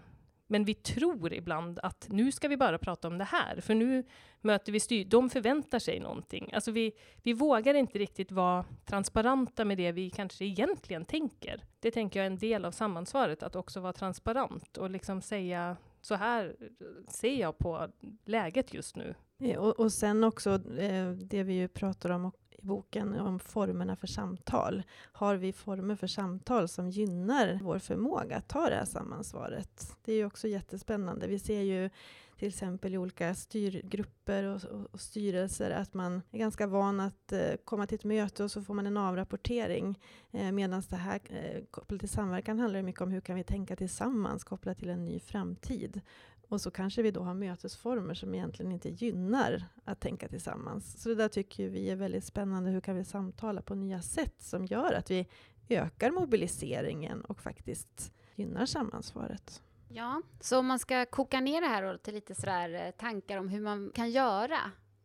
Men 0.47 0.65
vi 0.65 0.75
tror 0.75 1.33
ibland 1.33 1.79
att 1.83 2.07
nu 2.11 2.33
ska 2.33 2.49
vi 2.49 2.57
bara 2.57 2.79
prata 2.79 3.09
om 3.09 3.19
det 3.19 3.25
här, 3.25 3.61
för 3.61 3.75
nu 3.75 4.05
möter 4.41 4.73
vi 4.73 4.81
styr. 4.81 5.05
De 5.05 5.31
förväntar 5.31 5.79
sig 5.79 6.01
någonting. 6.01 6.51
Alltså 6.53 6.71
vi, 6.71 6.93
vi 7.23 7.33
vågar 7.33 7.75
inte 7.75 7.99
riktigt 7.99 8.33
vara 8.33 8.65
transparenta 8.85 9.65
med 9.65 9.79
det 9.79 9.93
vi 9.93 10.11
kanske 10.11 10.45
egentligen 10.45 11.05
tänker. 11.05 11.65
Det 11.81 11.91
tänker 11.91 12.21
jag 12.21 12.27
är 12.27 12.31
en 12.31 12.39
del 12.39 12.65
av 12.65 12.73
samansvaret, 12.73 13.43
att 13.43 13.57
också 13.57 13.81
vara 13.81 13.93
transparent 13.93 14.77
och 14.77 14.91
liksom 14.91 15.23
säga 15.23 15.77
så 16.01 16.15
här 16.15 16.57
eh, 16.61 16.87
ser 17.09 17.41
jag 17.41 17.59
på 17.59 17.89
läget 18.25 18.75
just 18.75 18.97
nu. 18.97 19.15
Och, 19.59 19.81
och 19.81 19.93
sen 19.93 20.25
också 20.25 20.51
eh, 20.79 21.11
det 21.11 21.43
vi 21.43 21.55
ju 21.55 21.69
pratar 21.69 22.11
om 22.11 22.33
i 22.51 22.67
boken 22.67 23.21
om 23.21 23.39
formerna 23.39 23.97
för 23.97 24.07
samtal. 24.07 24.83
Har 25.13 25.37
vi 25.37 25.53
former 25.53 25.97
för 25.97 26.07
samtal 26.07 26.69
som 26.69 26.91
gynnar 26.91 27.59
vår 27.63 27.79
förmåga 27.79 28.37
att 28.37 28.49
ta 28.49 28.69
det 28.69 28.75
här 28.75 28.85
samansvaret? 28.85 29.97
Det 30.05 30.13
är 30.13 30.17
ju 30.17 30.25
också 30.25 30.49
jättespännande. 30.49 31.27
Vi 31.27 31.39
ser 31.39 31.61
ju 31.61 31.91
till 32.41 32.49
exempel 32.49 32.95
i 32.95 32.99
olika 32.99 33.35
styrgrupper 33.35 34.45
och, 34.45 34.65
och, 34.65 34.87
och 34.91 35.01
styrelser 35.01 35.71
att 35.71 35.95
man 35.95 36.23
är 36.31 36.39
ganska 36.39 36.67
van 36.67 37.01
att 37.01 37.33
eh, 37.33 37.55
komma 37.65 37.87
till 37.87 37.95
ett 37.95 38.05
möte 38.05 38.45
och 38.45 38.51
så 38.51 38.63
får 38.63 38.75
man 38.75 38.87
en 38.87 38.97
avrapportering. 38.97 39.99
Eh, 40.31 40.53
Medan 40.53 40.83
det 40.89 40.97
här 40.97 41.21
eh, 41.29 41.65
kopplat 41.71 42.01
till 42.01 42.09
samverkan 42.09 42.59
handlar 42.59 42.83
mycket 42.83 43.01
om 43.01 43.11
hur 43.11 43.21
kan 43.21 43.37
vi 43.37 43.45
tänka 43.45 43.77
tillsammans 43.77 44.45
kopplat 44.45 44.79
till 44.79 44.91
en 44.91 45.05
ny 45.05 45.21
framtid. 45.21 46.01
Och 46.49 46.61
så 46.61 46.71
kanske 46.71 47.03
vi 47.03 47.11
då 47.11 47.23
har 47.23 47.35
mötesformer 47.35 48.15
som 48.15 48.35
egentligen 48.35 48.73
inte 48.73 48.89
gynnar 48.89 49.65
att 49.85 50.01
tänka 50.01 50.29
tillsammans. 50.29 51.03
Så 51.03 51.09
det 51.09 51.15
där 51.15 51.29
tycker 51.29 51.69
vi 51.69 51.91
är 51.91 51.97
väldigt 51.97 52.25
spännande. 52.25 52.71
Hur 52.71 52.81
kan 52.81 52.97
vi 52.97 53.05
samtala 53.05 53.63
på 53.63 53.75
nya 53.75 54.03
sätt 54.03 54.43
som 54.43 54.67
gör 54.67 54.93
att 54.93 55.11
vi 55.11 55.27
ökar 55.69 56.11
mobiliseringen 56.11 57.21
och 57.21 57.41
faktiskt 57.41 58.13
gynnar 58.35 58.67
samansvaret? 58.67 59.63
Ja, 59.93 60.23
så 60.41 60.59
om 60.59 60.67
man 60.67 60.79
ska 60.79 61.07
koka 61.07 61.41
ner 61.41 61.61
det 61.61 61.67
här 61.67 61.97
till 61.97 62.15
lite 62.15 62.35
sådär 62.35 62.87
eh, 62.87 62.91
tankar 62.91 63.39
om 63.39 63.49
hur 63.49 63.61
man 63.61 63.93
kan 63.95 64.11
göra 64.11 64.59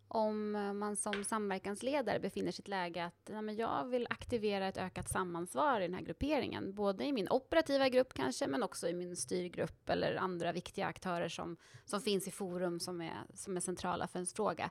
om 0.07 0.55
eh, 0.55 0.73
man 0.73 0.95
som 0.95 1.23
samverkansledare 1.23 2.19
befinner 2.19 2.51
sig 2.51 2.61
i 2.61 2.63
ett 2.63 2.67
läge 2.67 3.05
att 3.05 3.29
nej, 3.29 3.41
men 3.41 3.55
jag 3.55 3.85
vill 3.85 4.07
aktivera 4.09 4.67
ett 4.67 4.77
ökat 4.77 5.09
samansvar 5.09 5.81
i 5.81 5.83
den 5.83 5.93
här 5.93 6.01
grupperingen, 6.01 6.75
både 6.75 7.05
i 7.05 7.13
min 7.13 7.29
operativa 7.29 7.89
grupp 7.89 8.13
kanske, 8.13 8.47
men 8.47 8.63
också 8.63 8.87
i 8.87 8.93
min 8.93 9.15
styrgrupp 9.15 9.89
eller 9.89 10.15
andra 10.15 10.51
viktiga 10.51 10.85
aktörer 10.85 11.29
som, 11.29 11.57
som 11.85 12.01
finns 12.01 12.27
i 12.27 12.31
forum 12.31 12.79
som 12.79 13.01
är, 13.01 13.23
som 13.33 13.57
är 13.57 13.61
centrala 13.61 14.07
för 14.07 14.19
ens 14.19 14.33
fråga. 14.33 14.69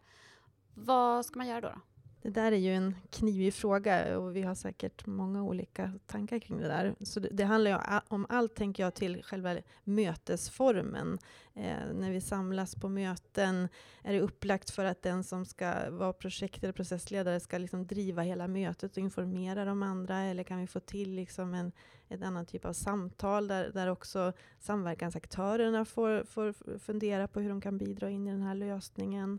Vad 0.75 1.27
ska 1.27 1.39
man 1.39 1.47
göra 1.47 1.61
då? 1.61 1.69
då? 1.69 1.81
Det 2.25 2.31
där 2.31 2.53
är 2.53 2.57
ju 2.57 2.75
en 2.75 2.97
knivig 3.11 3.55
fråga 3.55 4.19
och 4.19 4.37
vi 4.37 4.43
har 4.43 4.55
säkert 4.55 5.07
många 5.07 5.43
olika 5.43 5.93
tankar 6.07 6.39
kring 6.39 6.59
det 6.59 6.69
där. 6.69 6.95
Så 7.01 7.21
det, 7.21 7.29
det 7.33 7.45
handlar 7.45 7.71
ju 7.71 8.01
om 8.09 8.27
allt, 8.29 8.55
tänker 8.55 8.83
jag, 8.83 8.95
till 8.95 9.23
själva 9.23 9.57
mötesformen. 9.85 11.19
Eh, 11.55 11.95
när 11.95 12.11
vi 12.11 12.21
samlas 12.21 12.75
på 12.75 12.89
möten, 12.89 13.69
är 14.03 14.13
det 14.13 14.21
upplagt 14.21 14.71
för 14.71 14.85
att 14.85 15.03
den 15.03 15.25
som 15.25 15.47
ska 15.47 15.91
vara 15.91 16.13
projekt 16.13 16.65
eller 16.65 16.73
processledare 16.73 17.41
ska 17.41 17.59
liksom 17.59 17.87
driva 17.87 18.23
hela 18.23 18.49
mötet 18.49 18.93
och 18.93 19.03
informera 19.03 19.65
de 19.65 19.83
andra? 19.83 20.19
Eller 20.19 20.43
kan 20.43 20.61
vi 20.61 20.67
få 20.67 20.81
till 20.81 21.15
liksom 21.15 21.55
en, 21.55 21.73
en 22.09 22.23
annan 22.23 22.47
typ 22.47 22.65
av 22.65 22.73
samtal 22.73 23.49
där, 23.49 23.71
där 23.75 23.89
också 23.89 24.33
samverkansaktörerna 24.61 25.85
får, 25.85 26.25
får 26.25 26.79
fundera 26.79 27.29
på 27.29 27.41
hur 27.41 27.49
de 27.49 27.61
kan 27.61 27.79
bidra 27.79 28.11
in 28.11 28.29
i 28.29 28.31
den 28.31 28.43
här 28.43 28.55
lösningen? 28.55 29.39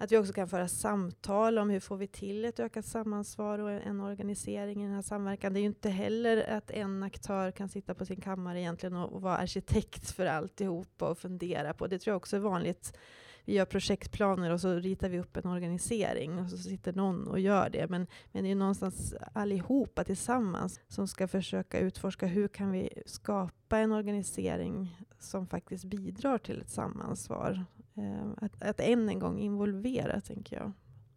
Att 0.00 0.12
vi 0.12 0.18
också 0.18 0.32
kan 0.32 0.48
föra 0.48 0.68
samtal 0.68 1.58
om 1.58 1.70
hur 1.70 1.80
får 1.80 1.96
vi 1.96 2.06
till 2.06 2.44
ett 2.44 2.60
ökat 2.60 2.86
samansvar 2.86 3.58
och 3.58 3.70
en 3.70 4.00
organisering 4.00 4.82
i 4.82 4.86
den 4.86 4.94
här 4.94 5.02
samverkan. 5.02 5.52
Det 5.52 5.58
är 5.58 5.62
ju 5.62 5.66
inte 5.66 5.90
heller 5.90 6.50
att 6.50 6.70
en 6.70 7.02
aktör 7.02 7.50
kan 7.50 7.68
sitta 7.68 7.94
på 7.94 8.04
sin 8.04 8.20
kammare 8.20 8.60
egentligen 8.60 8.96
och, 8.96 9.12
och 9.12 9.22
vara 9.22 9.36
arkitekt 9.36 10.10
för 10.10 10.26
alltihopa 10.26 11.08
och 11.08 11.18
fundera 11.18 11.74
på. 11.74 11.86
Det 11.86 11.98
tror 11.98 12.12
jag 12.12 12.16
också 12.16 12.36
är 12.36 12.40
vanligt. 12.40 12.98
Vi 13.44 13.54
gör 13.54 13.64
projektplaner 13.64 14.50
och 14.50 14.60
så 14.60 14.74
ritar 14.74 15.08
vi 15.08 15.18
upp 15.18 15.36
en 15.36 15.46
organisering 15.46 16.38
och 16.38 16.50
så 16.50 16.56
sitter 16.56 16.92
någon 16.92 17.28
och 17.28 17.40
gör 17.40 17.70
det. 17.70 17.90
Men, 17.90 18.06
men 18.32 18.44
det 18.44 18.50
är 18.50 18.54
någonstans 18.54 19.14
allihopa 19.32 20.04
tillsammans 20.04 20.80
som 20.88 21.08
ska 21.08 21.28
försöka 21.28 21.78
utforska 21.78 22.26
hur 22.26 22.48
kan 22.48 22.70
vi 22.70 23.02
skapa 23.06 23.78
en 23.78 23.92
organisering 23.92 24.96
som 25.18 25.46
faktiskt 25.46 25.84
bidrar 25.84 26.38
till 26.38 26.60
ett 26.60 26.70
samansvar 26.70 27.64
Ehm, 27.98 28.34
att, 28.40 28.62
att 28.62 28.80
än 28.80 29.08
en 29.08 29.18
gång 29.18 29.38
involvera, 29.38 30.20
tänker 30.20 30.56
jag. 30.56 30.72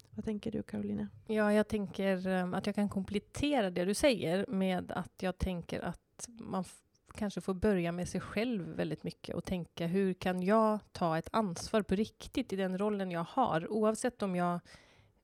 Vad 0.10 0.26
tänker 0.26 0.52
du, 0.52 0.64
Karolina? 0.64 1.08
Ja, 1.28 1.54
jag 1.54 1.68
tänker 1.68 2.28
ehm, 2.28 2.54
att 2.54 2.66
jag 2.66 2.76
kan 2.76 2.90
komplettera 2.90 3.70
det 3.70 3.86
du 3.86 3.94
säger 3.94 4.46
med 4.48 4.92
att 4.92 5.14
jag 5.22 5.38
tänker 5.38 5.80
att 5.80 6.28
man 6.28 6.64
kanske 7.16 7.42
får 7.42 7.54
börja 7.54 7.92
med 7.92 8.10
sig 8.10 8.22
själv 8.22 8.76
väldigt 8.76 9.04
mycket 9.04 9.36
och 9.36 9.46
tänka 9.46 9.88
hur 9.88 10.14
kan 10.14 10.42
jag 10.42 10.80
ta 10.92 11.18
ett 11.18 11.30
ansvar 11.32 11.82
på 11.82 11.96
riktigt 11.96 12.54
i 12.54 12.56
den 12.56 12.78
rollen 12.78 13.12
jag 13.12 13.24
har, 13.30 13.72
oavsett 13.72 14.22
om 14.22 14.36
jag 14.36 14.60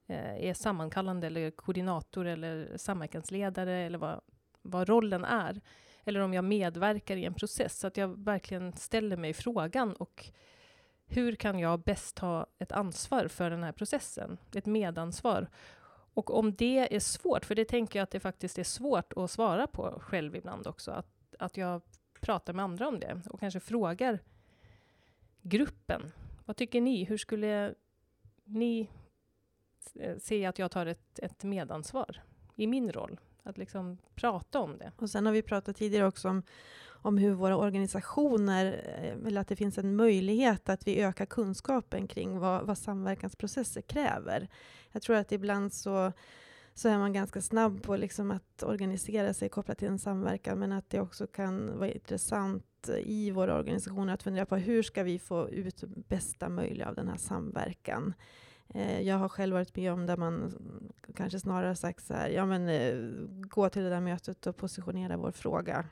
eh, 0.07 0.47
är 0.47 0.53
sammankallande 0.53 1.27
eller 1.27 1.51
koordinator 1.51 2.25
eller 2.25 2.77
samverkansledare 2.77 3.73
eller 3.73 3.97
vad, 3.97 4.21
vad 4.61 4.89
rollen 4.89 5.25
är. 5.25 5.61
Eller 6.03 6.19
om 6.19 6.33
jag 6.33 6.43
medverkar 6.43 7.17
i 7.17 7.25
en 7.25 7.33
process, 7.33 7.79
så 7.79 7.87
att 7.87 7.97
jag 7.97 8.23
verkligen 8.23 8.73
ställer 8.73 9.17
mig 9.17 9.33
frågan 9.33 9.93
och 9.93 10.31
hur 11.07 11.35
kan 11.35 11.59
jag 11.59 11.79
bäst 11.79 12.15
ta 12.15 12.45
ett 12.59 12.71
ansvar 12.71 13.27
för 13.27 13.49
den 13.49 13.63
här 13.63 13.71
processen? 13.71 14.37
Ett 14.55 14.65
medansvar. 14.65 15.47
Och 16.13 16.37
om 16.37 16.55
det 16.55 16.95
är 16.95 16.99
svårt, 16.99 17.45
för 17.45 17.55
det 17.55 17.65
tänker 17.65 17.99
jag 17.99 18.03
att 18.03 18.11
det 18.11 18.19
faktiskt 18.19 18.57
är 18.57 18.63
svårt 18.63 19.13
att 19.13 19.31
svara 19.31 19.67
på 19.67 19.99
själv 20.01 20.35
ibland 20.35 20.67
också, 20.67 20.91
att, 20.91 21.35
att 21.39 21.57
jag 21.57 21.81
pratar 22.19 22.53
med 22.53 22.63
andra 22.63 22.87
om 22.87 22.99
det 22.99 23.21
och 23.29 23.39
kanske 23.39 23.59
frågar 23.59 24.19
gruppen. 25.41 26.11
Vad 26.45 26.55
tycker 26.55 26.81
ni? 26.81 27.03
Hur 27.03 27.17
skulle 27.17 27.73
ni 28.43 28.89
se 30.19 30.45
att 30.45 30.59
jag 30.59 30.71
tar 30.71 30.85
ett, 30.85 31.19
ett 31.19 31.43
medansvar 31.43 32.23
i 32.55 32.67
min 32.67 32.91
roll? 32.91 33.19
Att 33.43 33.57
liksom 33.57 33.97
prata 34.15 34.59
om 34.59 34.77
det. 34.77 34.91
Och 34.97 35.09
sen 35.09 35.25
har 35.25 35.33
vi 35.33 35.41
pratat 35.41 35.75
tidigare 35.75 36.07
också 36.07 36.29
om 36.29 36.43
om 37.07 37.17
hur 37.17 37.33
våra 37.33 37.57
organisationer, 37.57 38.65
eh, 39.01 39.27
eller 39.27 39.41
att 39.41 39.47
det 39.47 39.55
finns 39.55 39.77
en 39.77 39.95
möjlighet 39.95 40.69
att 40.69 40.87
vi 40.87 41.01
ökar 41.01 41.25
kunskapen 41.25 42.07
kring 42.07 42.39
vad, 42.39 42.65
vad 42.65 42.77
samverkansprocesser 42.77 43.81
kräver. 43.81 44.47
Jag 44.91 45.01
tror 45.01 45.15
att 45.15 45.31
ibland 45.31 45.73
så 45.73 46.11
så 46.73 46.89
är 46.89 46.97
man 46.97 47.13
ganska 47.13 47.41
snabb 47.41 47.83
på 47.83 47.97
liksom 47.97 48.31
att 48.31 48.63
organisera 48.63 49.33
sig 49.33 49.49
kopplat 49.49 49.77
till 49.77 49.87
en 49.87 49.99
samverkan, 49.99 50.59
men 50.59 50.71
att 50.71 50.89
det 50.89 50.99
också 50.99 51.27
kan 51.27 51.79
vara 51.79 51.91
intressant 51.91 52.89
i 53.03 53.31
våra 53.31 53.55
organisationer 53.55 54.13
att 54.13 54.23
fundera 54.23 54.45
på 54.45 54.55
hur 54.55 54.83
ska 54.83 55.03
vi 55.03 55.19
få 55.19 55.49
ut 55.49 55.83
bästa 55.85 56.49
möjliga 56.49 56.87
av 56.89 56.95
den 56.95 57.07
här 57.07 57.17
samverkan. 57.17 58.13
Eh, 58.69 59.01
jag 59.01 59.17
har 59.17 59.29
själv 59.29 59.53
varit 59.53 59.75
med 59.75 59.91
om 59.91 60.05
där 60.05 60.17
man 60.17 60.53
kanske 61.15 61.39
snarare 61.39 61.75
sagt 61.75 62.05
så 62.05 62.13
här, 62.13 62.29
ja 62.29 62.45
men 62.45 62.69
eh, 62.69 62.95
gå 63.29 63.69
till 63.69 63.83
det 63.83 63.89
där 63.89 64.01
mötet 64.01 64.47
och 64.47 64.57
positionera 64.57 65.17
vår 65.17 65.31
fråga. 65.31 65.85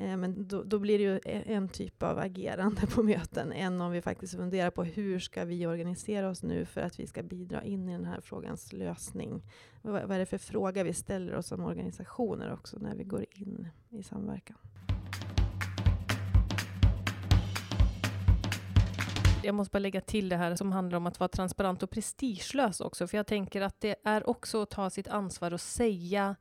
Eh, 0.00 0.16
men 0.16 0.48
då, 0.48 0.62
då, 0.62 0.78
blir 0.78 0.98
det 0.98 1.04
ju 1.04 1.20
e, 1.24 1.42
en 1.46 1.68
typ 1.68 2.02
av 2.02 2.18
agerande 2.18 2.86
på 2.86 3.02
möten, 3.02 3.52
än 3.52 3.80
om 3.80 3.92
vi 3.92 4.02
faktiskt 4.02 4.34
funderar 4.34 4.70
på 4.70 4.84
hur 4.84 5.18
ska 5.18 5.44
vi 5.44 5.66
organisera 5.66 6.28
oss 6.28 6.42
nu 6.42 6.64
för 6.64 6.80
att 6.80 7.00
vi 7.00 7.06
ska 7.06 7.22
bidra 7.22 7.64
in 7.64 7.88
i 7.88 7.92
den 7.92 8.04
här 8.04 8.20
frågans 8.20 8.72
lösning. 8.72 9.42
Vad, 9.82 10.02
vad 10.02 10.10
är 10.10 10.18
det 10.18 10.26
för 10.26 10.38
fråga 10.38 10.82
vi 10.82 10.92
ställer 10.92 11.34
oss 11.34 11.46
som 11.46 11.64
organisationer 11.64 12.52
också 12.52 12.78
när 12.78 12.94
vi 12.94 13.04
går 13.04 13.26
in 13.30 13.68
i 13.90 14.02
samverkan? 14.02 14.56
Jag 19.42 19.54
måste 19.54 19.72
bara 19.72 19.78
lägga 19.78 20.00
till 20.00 20.28
det 20.28 20.36
här 20.36 20.56
som 20.56 20.72
handlar 20.72 20.96
om 20.96 21.06
att 21.06 21.20
vara 21.20 21.28
transparent 21.28 21.82
och 21.82 21.90
prestigelös 21.90 22.80
också, 22.80 23.06
för 23.06 23.16
jag 23.16 23.26
tänker 23.26 23.60
att 23.60 23.80
det 23.80 23.96
är 24.04 24.28
också 24.28 24.62
att 24.62 24.70
ta 24.70 24.90
sitt 24.90 25.08
ansvar 25.08 25.52
och 25.52 25.60
säga 25.60 26.36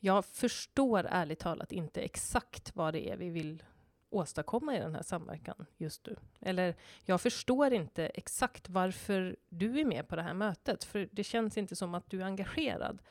jag 0.00 0.24
förstår 0.24 1.06
ärligt 1.10 1.38
talat 1.38 1.72
inte 1.72 2.00
exakt 2.00 2.76
vad 2.76 2.94
det 2.94 3.10
är 3.10 3.16
vi 3.16 3.30
vill 3.30 3.62
åstadkomma 4.10 4.76
i 4.76 4.78
den 4.78 4.94
här 4.94 5.02
samverkan 5.02 5.66
just 5.76 6.06
nu. 6.06 6.16
Eller 6.40 6.74
jag 7.04 7.20
förstår 7.20 7.72
inte 7.72 8.06
exakt 8.06 8.68
varför 8.68 9.36
du 9.48 9.80
är 9.80 9.84
med 9.84 10.08
på 10.08 10.16
det 10.16 10.22
här 10.22 10.34
mötet, 10.34 10.84
för 10.84 11.08
det 11.12 11.24
känns 11.24 11.58
inte 11.58 11.76
som 11.76 11.94
att 11.94 12.10
du 12.10 12.20
är 12.20 12.26
engagerad. 12.26 13.02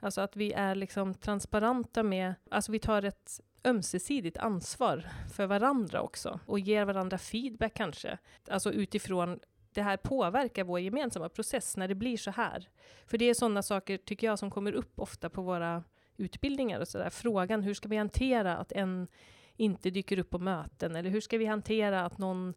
Alltså 0.00 0.20
att 0.20 0.36
vi 0.36 0.52
är 0.52 0.74
liksom 0.74 1.14
transparenta 1.14 2.02
med, 2.02 2.34
alltså 2.50 2.72
vi 2.72 2.78
tar 2.78 3.02
ett 3.02 3.40
ömsesidigt 3.64 4.38
ansvar 4.38 5.08
för 5.34 5.46
varandra 5.46 6.00
också 6.00 6.40
och 6.46 6.58
ger 6.58 6.84
varandra 6.84 7.18
feedback 7.18 7.74
kanske. 7.74 8.18
Alltså 8.48 8.72
utifrån 8.72 9.40
det 9.72 9.82
här 9.82 9.96
påverkar 9.96 10.64
vår 10.64 10.80
gemensamma 10.80 11.28
process 11.28 11.76
när 11.76 11.88
det 11.88 11.94
blir 11.94 12.16
så 12.16 12.30
här. 12.30 12.68
För 13.06 13.18
det 13.18 13.24
är 13.24 13.34
sådana 13.34 13.62
saker, 13.62 13.96
tycker 13.96 14.26
jag, 14.26 14.38
som 14.38 14.50
kommer 14.50 14.72
upp 14.72 15.00
ofta 15.00 15.30
på 15.30 15.42
våra 15.42 15.84
utbildningar 16.16 16.80
och 16.80 16.88
sådär. 16.88 17.10
Frågan 17.10 17.62
hur 17.62 17.74
ska 17.74 17.88
vi 17.88 17.96
hantera 17.96 18.56
att 18.56 18.72
en 18.72 19.08
inte 19.56 19.90
dyker 19.90 20.18
upp 20.18 20.30
på 20.30 20.38
möten? 20.38 20.96
Eller 20.96 21.10
hur 21.10 21.20
ska 21.20 21.38
vi 21.38 21.46
hantera 21.46 22.04
att 22.04 22.18
någon 22.18 22.54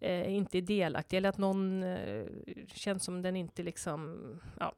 eh, 0.00 0.34
inte 0.34 0.58
är 0.58 0.62
delaktig 0.62 1.16
eller 1.16 1.28
att 1.28 1.38
någon 1.38 1.82
eh, 1.82 2.26
känns 2.66 3.04
som 3.04 3.22
den 3.22 3.36
inte 3.36 3.62
liksom, 3.62 4.18
ja, 4.60 4.74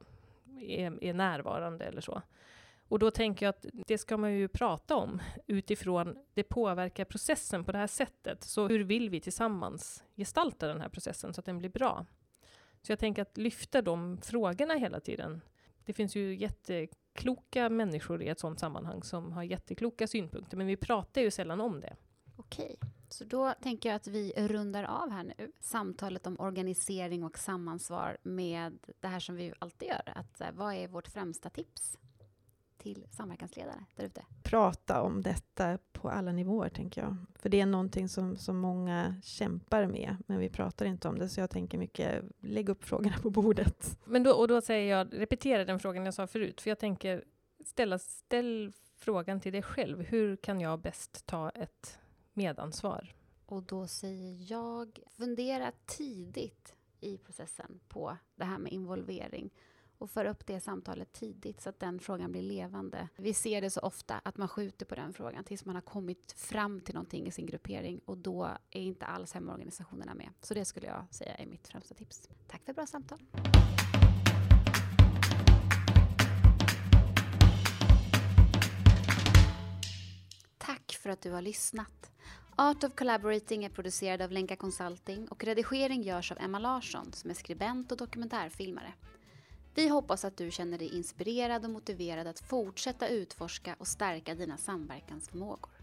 är, 0.61 1.03
är 1.03 1.13
närvarande 1.13 1.85
eller 1.85 2.01
så. 2.01 2.21
Och 2.87 2.99
då 2.99 3.11
tänker 3.11 3.45
jag 3.45 3.49
att 3.49 3.65
det 3.87 3.97
ska 3.97 4.17
man 4.17 4.33
ju 4.33 4.47
prata 4.47 4.95
om 4.95 5.21
utifrån 5.47 6.17
det 6.33 6.43
påverkar 6.43 7.05
processen 7.05 7.63
på 7.63 7.71
det 7.71 7.77
här 7.77 7.87
sättet. 7.87 8.43
Så 8.43 8.67
hur 8.67 8.83
vill 8.83 9.09
vi 9.09 9.19
tillsammans 9.19 10.03
gestalta 10.15 10.67
den 10.67 10.81
här 10.81 10.89
processen 10.89 11.33
så 11.33 11.41
att 11.41 11.45
den 11.45 11.57
blir 11.57 11.69
bra? 11.69 12.05
Så 12.81 12.91
jag 12.91 12.99
tänker 12.99 13.21
att 13.21 13.37
lyfta 13.37 13.81
de 13.81 14.17
frågorna 14.17 14.73
hela 14.73 14.99
tiden. 14.99 15.41
Det 15.85 15.93
finns 15.93 16.15
ju 16.15 16.35
jättekloka 17.19 17.69
människor 17.69 18.21
i 18.21 18.29
ett 18.29 18.39
sådant 18.39 18.59
sammanhang 18.59 19.03
som 19.03 19.31
har 19.31 19.43
jättekloka 19.43 20.07
synpunkter, 20.07 20.57
men 20.57 20.67
vi 20.67 20.77
pratar 20.77 21.21
ju 21.21 21.31
sällan 21.31 21.61
om 21.61 21.81
det. 21.81 21.95
Okej, 22.37 22.79
så 23.09 23.23
då 23.23 23.53
tänker 23.61 23.89
jag 23.89 23.95
att 23.95 24.07
vi 24.07 24.33
rundar 24.37 24.83
av 24.83 25.11
här 25.11 25.23
nu 25.23 25.51
samtalet 25.59 26.27
om 26.27 26.39
organisering 26.39 27.23
och 27.23 27.37
samansvar 27.37 28.17
med 28.23 28.79
det 28.99 29.07
här 29.07 29.19
som 29.19 29.35
vi 29.35 29.53
alltid 29.59 29.87
gör. 29.87 30.13
Att, 30.15 30.41
eh, 30.41 30.47
vad 30.53 30.73
är 30.73 30.87
vårt 30.87 31.07
främsta 31.07 31.49
tips 31.49 31.97
till 32.79 33.05
samverkansledare 33.11 33.85
där 33.95 34.05
ute? 34.05 34.25
Prata 34.43 35.01
om 35.01 35.21
detta 35.21 35.77
på 35.91 36.09
alla 36.09 36.31
nivåer, 36.31 36.69
tänker 36.69 37.01
jag. 37.01 37.15
För 37.35 37.49
det 37.49 37.61
är 37.61 37.65
någonting 37.65 38.09
som, 38.09 38.37
som 38.37 38.57
många 38.57 39.15
kämpar 39.23 39.85
med, 39.85 40.15
men 40.27 40.39
vi 40.39 40.49
pratar 40.49 40.85
inte 40.85 41.07
om 41.07 41.19
det. 41.19 41.29
Så 41.29 41.39
jag 41.39 41.49
tänker 41.49 41.77
mycket, 41.77 42.23
lägg 42.39 42.69
upp 42.69 42.83
frågorna 42.83 43.17
på 43.21 43.29
bordet. 43.29 43.99
Men 44.05 44.23
då, 44.23 44.31
och 44.31 44.47
då 44.47 44.61
säger 44.61 44.97
jag, 44.97 45.07
repetera 45.11 45.65
den 45.65 45.79
frågan 45.79 46.05
jag 46.05 46.13
sa 46.13 46.27
förut, 46.27 46.61
för 46.61 46.69
jag 46.69 46.79
tänker 46.79 47.23
ställa, 47.65 47.99
ställ 47.99 48.73
frågan 48.97 49.39
till 49.39 49.51
dig 49.51 49.61
själv. 49.61 50.01
Hur 50.01 50.35
kan 50.35 50.61
jag 50.61 50.79
bäst 50.79 51.25
ta 51.25 51.49
ett 51.49 51.99
medansvar? 52.33 53.13
Och 53.45 53.63
då 53.63 53.87
säger 53.87 54.51
jag, 54.51 54.99
fundera 55.09 55.71
tidigt 55.85 56.75
i 56.99 57.17
processen 57.17 57.79
på 57.87 58.17
det 58.35 58.45
här 58.45 58.57
med 58.57 58.71
involvering 58.71 59.49
och 59.99 60.09
för 60.09 60.25
upp 60.25 60.45
det 60.45 60.59
samtalet 60.59 61.13
tidigt 61.13 61.61
så 61.61 61.69
att 61.69 61.79
den 61.79 61.99
frågan 61.99 62.31
blir 62.31 62.41
levande. 62.41 63.07
Vi 63.15 63.33
ser 63.33 63.61
det 63.61 63.69
så 63.69 63.79
ofta 63.79 64.21
att 64.23 64.37
man 64.37 64.47
skjuter 64.47 64.85
på 64.85 64.95
den 64.95 65.13
frågan 65.13 65.43
tills 65.43 65.65
man 65.65 65.75
har 65.75 65.81
kommit 65.81 66.31
fram 66.37 66.81
till 66.81 66.93
någonting 66.93 67.27
i 67.27 67.31
sin 67.31 67.45
gruppering 67.45 68.01
och 68.05 68.17
då 68.17 68.43
är 68.71 68.81
inte 68.81 69.05
alls 69.05 69.33
hemorganisationerna 69.33 70.13
med. 70.13 70.29
Så 70.41 70.53
det 70.53 70.65
skulle 70.65 70.87
jag 70.87 71.05
säga 71.11 71.35
är 71.35 71.45
mitt 71.45 71.67
främsta 71.67 71.95
tips. 71.95 72.29
Tack 72.47 72.65
för 72.65 72.73
bra 72.73 72.85
samtal. 72.85 73.19
Tack 80.57 80.97
för 81.01 81.09
att 81.09 81.21
du 81.21 81.31
har 81.31 81.41
lyssnat. 81.41 82.11
Art 82.55 82.83
of 82.83 82.95
Collaborating 82.95 83.65
är 83.65 83.69
producerad 83.69 84.21
av 84.21 84.31
Lenka 84.31 84.55
Consulting 84.55 85.27
och 85.27 85.43
redigering 85.43 86.01
görs 86.01 86.31
av 86.31 86.37
Emma 86.37 86.59
Larsson 86.59 87.13
som 87.13 87.29
är 87.29 87.33
skribent 87.33 87.91
och 87.91 87.97
dokumentärfilmare. 87.97 88.93
Vi 89.75 89.87
hoppas 89.87 90.25
att 90.25 90.37
du 90.37 90.51
känner 90.51 90.77
dig 90.77 90.95
inspirerad 90.95 91.65
och 91.65 91.71
motiverad 91.71 92.27
att 92.27 92.39
fortsätta 92.39 93.07
utforska 93.07 93.75
och 93.79 93.87
stärka 93.87 94.35
dina 94.35 94.57
samverkansförmågor. 94.57 95.78